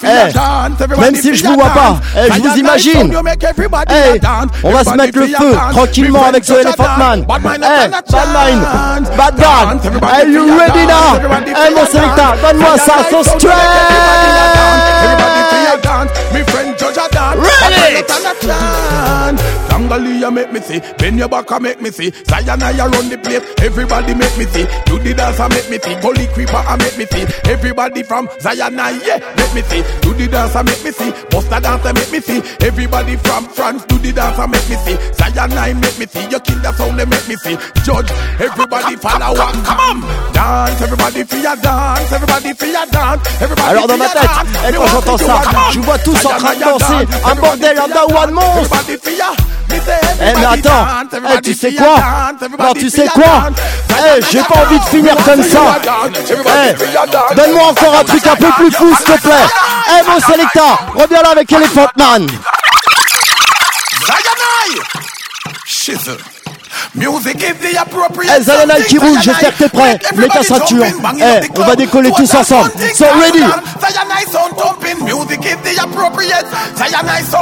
[0.03, 3.13] Eh, même si je vous vois pas, eh, je vous imagine.
[3.91, 4.21] Eh,
[4.63, 7.25] on va se mettre le feu tranquillement avec ce Elephant Man.
[7.29, 10.03] Eh, Bad Mind, Bad God.
[10.03, 11.19] Are you ready now?
[11.47, 15.70] Eh, mon sélecteur, donne-moi ça, son track everybody down
[16.81, 17.40] me friend Judge a dance.
[17.40, 18.02] Ready?
[19.69, 20.81] Tangalia make me see.
[20.98, 22.11] Bend your back and make me see.
[22.24, 23.43] Zion I run the place.
[23.62, 24.66] Everybody make me see.
[24.85, 25.94] Do the dance and make me see.
[26.01, 27.24] Gully creeper and make me see.
[27.51, 29.82] Everybody from Zion I yeah make me see.
[30.01, 31.11] Do the dance and make me see.
[31.31, 32.43] Buster dance and make me see.
[32.61, 34.97] Everybody from France do the dance and make me see.
[35.15, 36.24] Zion I make me see.
[36.28, 37.57] You kill the sound they make me see.
[37.85, 39.55] Judge everybody follow up.
[39.65, 40.01] Come on,
[40.32, 42.12] dance everybody for your dance.
[42.12, 43.23] Everybody for your dance.
[43.40, 44.31] Everybody Alors dans ma tête,
[44.69, 45.43] et quand j'entends ça,
[45.73, 48.77] je vois tous en train de danser un bordel en one monstre.
[49.73, 51.97] Eh mais attends, eh, tu sais quoi
[52.59, 53.49] Non tu sais quoi
[53.99, 55.79] Eh j'ai pas envie de finir comme ça
[56.69, 59.47] Eh donne-moi encore un truc un peu plus fou s'il te plaît
[59.89, 62.27] Eh mon Selecta, reviens là avec Elephant Man
[65.67, 66.19] Shizzle.
[66.95, 69.99] Music is the appropriate Eh Zayanai qui roule, j'espère que t'es prêt.
[70.17, 70.85] Mets ta ceinture.
[70.85, 72.71] Eh, on va décoller tous ensemble.
[72.95, 73.43] So ready.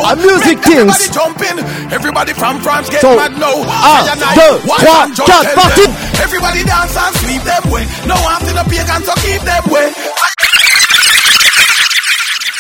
[0.05, 0.87] A music get
[3.01, 3.49] So, mad now.
[3.49, 5.81] un, Zion deux, one trois, man just quatre, tell parti.
[5.83, 5.93] them.
[6.23, 7.87] Everybody dance and sweep them way.
[8.07, 9.93] No one in the pagan so keep them way.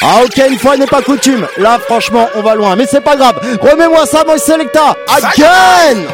[0.02, 1.46] Ah ok, une fois n'est pas coutume.
[1.56, 3.34] Là franchement on va loin Mais c'est pas grave.
[3.60, 4.94] Remets-moi ça mon Selecta.
[5.08, 6.06] Again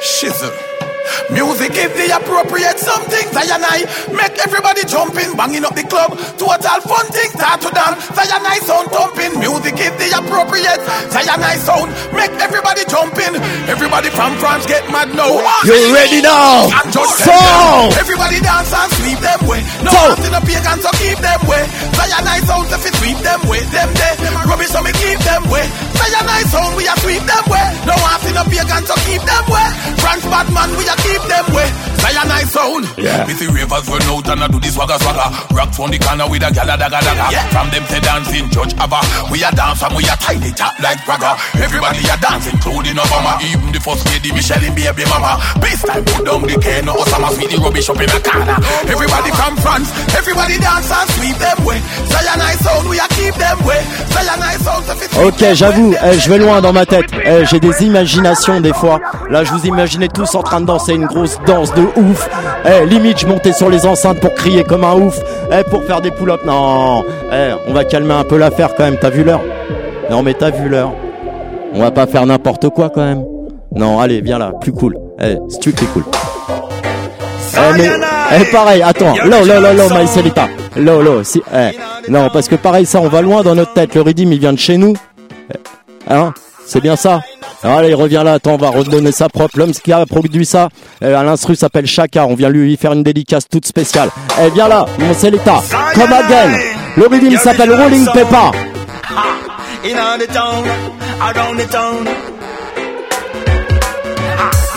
[0.00, 0.67] Shither.
[1.30, 3.26] Music is the appropriate something.
[3.36, 3.84] Zion I
[4.16, 6.16] make everybody jumping, banging up the club.
[6.40, 8.00] Total fun thing, start to dance.
[8.16, 9.36] Zion I sound thumping.
[9.36, 10.80] Music is the appropriate.
[11.12, 13.36] Zion I sound make everybody jumping.
[13.68, 15.28] Everybody from France get mad now.
[15.68, 16.72] You ready now?
[16.72, 19.60] And just So- Everybody dance and sweep them way.
[19.84, 20.24] No So- so.
[20.24, 21.64] in the pagan, so keep them way.
[21.92, 23.60] Zion I sound if it sweep them way.
[23.68, 24.14] Them day,
[24.48, 25.66] rubbish so me keep them way.
[25.92, 27.66] Zion I sound we a sweep them way.
[27.84, 29.68] No one in the pagan, so keep them way.
[30.00, 31.68] France bad man we a keep them way.
[31.98, 32.84] Zion I sound.
[32.96, 33.26] Yeah.
[33.26, 35.28] Me see ravers run out and I do this swagger swagger.
[35.54, 37.26] Rocks on the corner with a gal a dagga dagga.
[37.34, 37.46] Yeah.
[37.50, 39.00] From them say dancing, judge Abba.
[39.32, 41.34] We a dance and we a tiny top like bragger.
[41.58, 43.40] Everybody a dance, including Obama.
[43.42, 45.40] Even the first lady, Michelle baby mama.
[45.78, 48.58] Time, put down the cane, no Osama sweet the rubbish up in the corner.
[48.90, 51.80] Everybody from France, everybody dance and sweep them way.
[52.58, 53.82] Sound we a keep them way.
[54.10, 54.84] Sound
[55.24, 57.10] Ok, j'avoue, eh, je vais loin dans ma tête.
[57.24, 59.00] Eh, J'ai des imaginations des fois.
[59.30, 62.28] Là, je vous imaginais tous en train de danser une grosse danse de ouf.
[62.64, 65.18] Eh, limite, je montais sur les enceintes pour crier comme un ouf.
[65.52, 66.44] Eh, pour faire des pull-ups.
[66.46, 68.96] Non, eh, on va calmer un peu l'affaire quand même.
[69.00, 69.40] T'as vu l'heure?
[70.10, 70.92] Non, mais t'as vu l'heure.
[71.74, 73.24] On va pas faire n'importe quoi quand même.
[73.74, 74.96] Non, allez, viens là, plus cool.
[75.20, 75.36] Eh,
[75.92, 76.04] cool.
[77.54, 77.90] Eh, mais,
[78.40, 80.48] eh, pareil, attends, lo, lo, lo, lo, Maïselita.
[80.76, 81.70] Lo, lo, si, eh,
[82.08, 83.94] non, parce que pareil, ça, on va loin dans notre tête.
[83.94, 84.94] Le rythme, il vient de chez nous.
[85.52, 85.58] Eh,
[86.10, 86.32] Hein?
[86.66, 87.20] C'est bien ça?
[87.64, 89.58] Allez, il revient là, attends, on va redonner ça propre.
[89.58, 90.68] L'homme qui a produit ça,
[91.02, 92.24] euh, à l'instru s'appelle Chaka.
[92.26, 94.10] On vient lui faire une dédicace toute spéciale.
[94.40, 95.60] Eh, viens là, mon Célita.
[95.94, 96.56] Come again.
[96.96, 98.50] Le rythme s'appelle Rolling Pepper.
[99.84, 100.64] in the town,
[101.20, 102.06] around the town.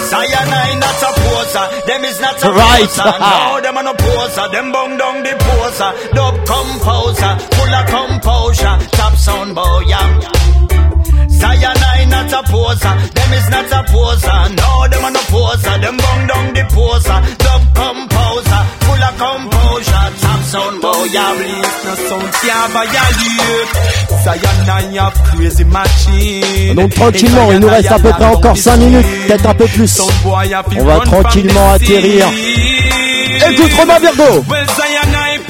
[0.10, 2.88] Cyanide not a poser, them is not a Right.
[2.88, 3.04] poser.
[3.20, 5.92] No, them are no poser, them bung down the poser.
[6.14, 10.20] Dub composer, full of composure, top sound boy, yeah.
[11.42, 14.40] Cyanide not a poser, them is not a poser.
[14.62, 17.18] No, them are no poser, them bung down the poser.
[17.42, 21.34] Dub composer, full of composure, top sound boy, yeah.
[21.86, 23.70] no sound can't violate.
[24.24, 26.76] Cyanide have crazy machine.
[26.76, 30.00] Donc tranquillement, il nous reste à peu près encore 5 minutes, peut-être un peu plus.
[30.24, 32.28] On va tranquillement atterrir.
[33.50, 34.46] Écoute Romain Virgo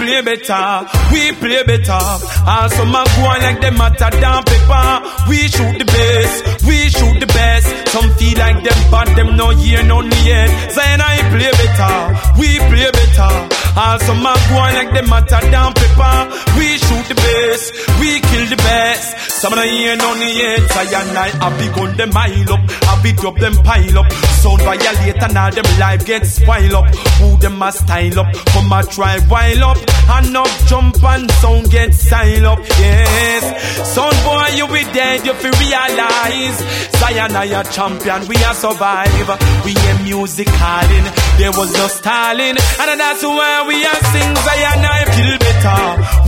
[0.01, 0.65] play better,
[1.13, 2.01] we play better.
[2.47, 4.85] Also, my go on like them matter than paper.
[5.29, 7.69] We shoot the best, we shoot the best.
[7.93, 10.49] Some feel like them bad, them no hear no need.
[10.75, 11.95] Zion I play better,
[12.39, 13.33] we play better.
[13.75, 16.15] Also, my on like them matter down paper.
[16.57, 17.65] We shoot the best,
[17.99, 19.07] we kill the best.
[19.41, 20.61] Some no hear no yet.
[20.71, 24.11] Zion I have begun them mile up, have it up them pile up.
[24.41, 26.87] Sound violate and all them life get spoil up.
[27.19, 29.77] Who them a style up, come a try while up.
[30.15, 33.43] And up jump and sound get style up, yes.
[33.95, 36.59] Sound boy, you be dead, you feel realize.
[36.99, 39.11] Zion I a champion, we a survive.
[39.65, 41.05] We a music calling,
[41.37, 42.55] there was no stalling.
[42.79, 45.81] And that's why we a sing Zion I kill better,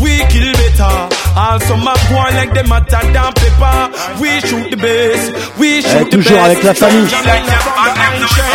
[0.04, 0.96] we kill better.
[1.36, 3.78] Also my boy like them matter than paper.
[4.22, 6.46] We shoot the best, we shoot Eh, the toujours best.
[6.52, 7.08] avec la famille.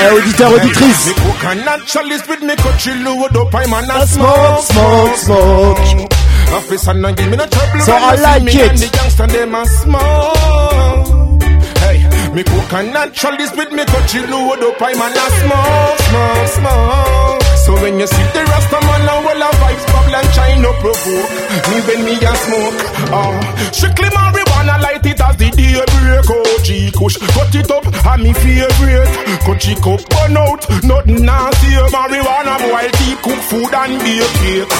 [0.00, 1.06] Eh, auditeur, auditrice.
[1.06, 6.12] Me cook a naturalist with me country load up, I'm a not Smoke, smoke, smoke.
[6.56, 7.80] Officer, no give me no trouble.
[7.84, 8.70] So I like it.
[8.70, 11.37] And the youngster, them a smoke.
[12.38, 14.80] Me cook and natural this with me cut you load up.
[14.80, 17.47] I'm man a smoke, smoke, smoke.
[17.68, 21.28] So when you see the Rasta man, now well a vibes bubble and no provoke.
[21.68, 22.80] Me when me a smoke,
[23.12, 23.36] ah,
[23.76, 26.32] strictly marijuana light it as the day break.
[26.32, 29.12] Oh, G kush, cut it up, and me favorite.
[29.68, 31.76] It up, burn out, nothing nasty.
[31.92, 34.72] Marijuana boil tea, cook food and bake cake.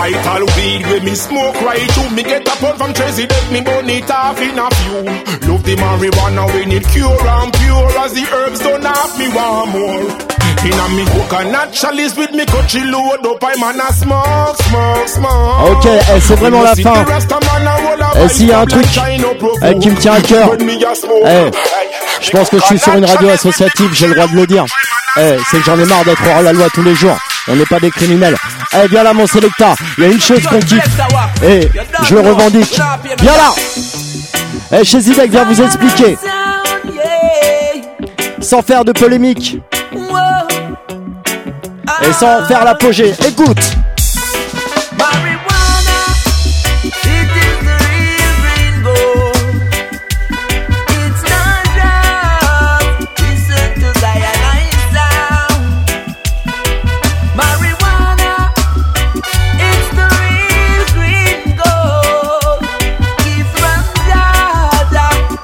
[0.00, 2.16] I tell weed when me smoke right through.
[2.16, 5.04] Me get a pound from Tracy, let me burn it off in a few.
[5.44, 9.72] Love the marijuana when it cure and pure as the herbs don't have me want
[9.76, 10.29] more.
[10.62, 15.08] In a me coconut chalice with me country load up, I'm on a smoke, smoke,
[15.08, 15.70] smoke.
[15.70, 16.92] Ok, eh, c'est vraiment la fin.
[18.16, 18.84] Eh, s'il y a un truc
[19.62, 20.50] eh, qui me tient à cœur,
[21.24, 21.50] eh,
[22.20, 24.66] je pense que je suis sur une radio associative, j'ai le droit de le dire.
[25.16, 27.16] Eh, c'est que j'en ai marre d'être hors la loi tous les jours.
[27.48, 28.36] On n'est pas des criminels.
[28.74, 29.74] Eh, viens là, mon sélecta.
[29.96, 30.84] Il y a une chose qu'on kiffe.
[31.42, 31.68] Eh,
[32.02, 32.78] je le revendique.
[33.22, 33.54] Viens là.
[34.72, 36.18] Eh, chez Zidek, viens vous expliquer.
[38.40, 39.58] Sans faire de polémique.
[42.08, 43.14] Et sans faire l'apogée.
[43.26, 43.79] Écoute.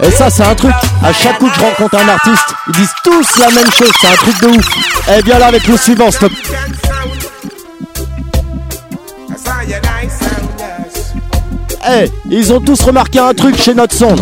[0.07, 0.75] Et ça, c'est un truc.
[1.03, 3.91] À chaque coup que je rencontre un artiste, ils disent tous la même chose.
[4.01, 4.67] C'est un truc de ouf.
[5.17, 6.33] Eh bien là avec le suivant, stop.
[11.89, 14.17] Eh, ils ont tous remarqué un truc chez notre son.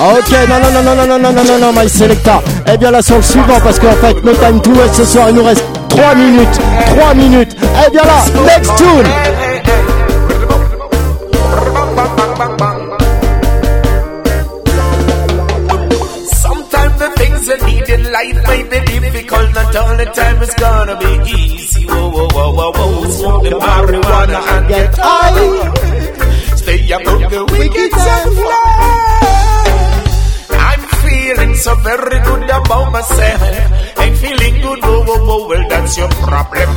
[0.00, 2.42] Ok, non, non, non, non, non, non, non, non, non, My Selecta.
[2.66, 5.30] Eh bien là sur le suivant, parce qu'en fait, No Time to West ce soir,
[5.30, 6.60] il nous reste 3 minutes.
[6.96, 7.56] 3 minutes.
[7.86, 9.35] Eh bien là, next tune.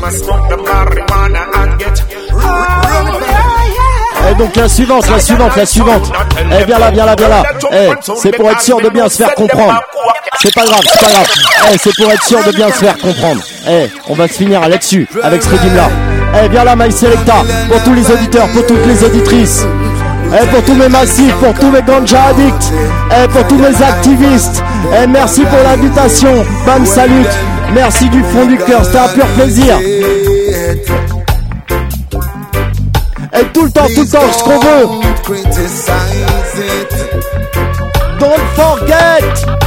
[0.10, 0.40] High.
[4.32, 6.12] Eh donc la suivante, la suivante, la suivante.
[6.60, 7.44] Eh viens là, viens là, viens là.
[7.72, 9.80] Eh, c'est pour être sûr de bien se faire comprendre.
[10.42, 11.28] C'est pas grave, c'est pas grave.
[11.72, 13.42] Eh, c'est pour être sûr de bien se faire comprendre.
[13.68, 15.90] Eh, on va se finir là-dessus, avec ce rythme là.
[16.44, 19.66] Eh, viens là, My Selecta, pour tous les auditeurs, pour toutes les auditrices.
[20.34, 22.72] Eh, pour tous mes massifs, pour tous mes ganja addicts.
[23.12, 24.64] Eh, pour tous mes activistes.
[25.02, 26.46] Eh, merci pour l'invitation.
[26.66, 27.26] Bam, salut.
[27.74, 29.80] Merci du fond du cœur, c'était un pur plaisir.
[33.40, 34.88] Et tout le temps, tout le temps, ce qu'on veut.
[38.20, 39.59] Don't forget.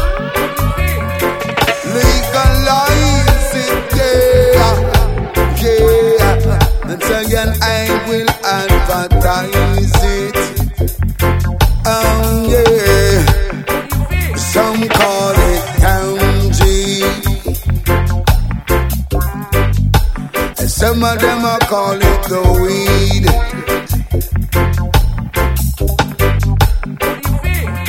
[21.02, 23.26] Some of them are call it the weed.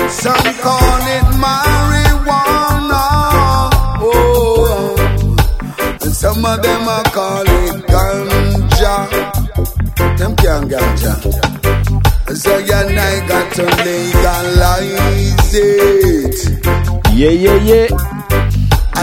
[0.10, 3.06] Some call it marijuana.
[4.02, 4.96] Oh,
[6.02, 8.96] and some of them are call it ganja.
[10.18, 11.14] Them can't ganja.
[12.36, 16.38] So yeah, I got to legalize it.
[17.14, 18.13] Yeah, yeah, yeah.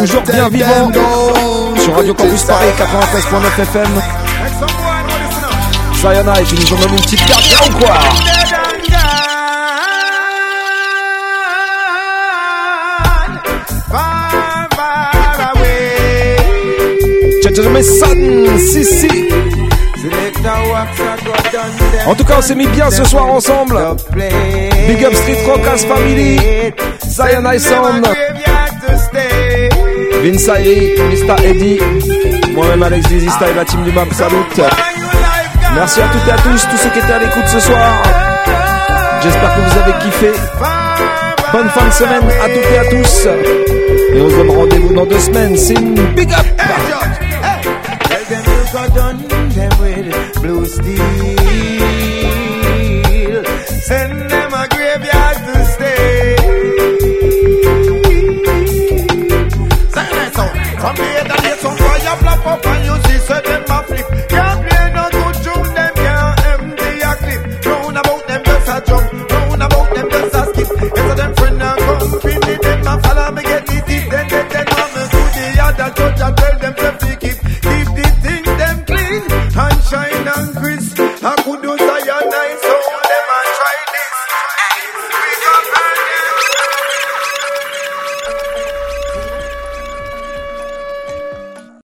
[0.01, 0.91] Toujours bien vivant
[1.77, 4.03] sur Radio Campus Paris 93.9 FM.
[6.01, 7.99] Sayana et puis nous en avons une petite carte bien ou quoi
[18.59, 19.09] si, si.
[22.07, 23.79] En tout cas, on s'est mis bien ce soir ensemble.
[24.89, 26.39] Big up Street Rockers Family,
[27.07, 28.07] Zion Sound,
[30.23, 31.45] Vince Ayri, Mr.
[31.45, 31.79] Eddie,
[32.53, 34.37] moi-même Alex Dizista et la team du MAP, salut.
[35.75, 38.03] Merci à toutes et à tous, tous ceux qui étaient à l'écoute ce soir.
[39.23, 40.31] J'espère que vous avez kiffé.
[41.53, 43.27] Bonne fin de semaine à toutes et à tous.
[44.15, 45.57] Et on se donne rendez-vous dans deux semaines.
[45.57, 45.81] C'est
[46.15, 46.47] big up.
[53.91, 54.30] You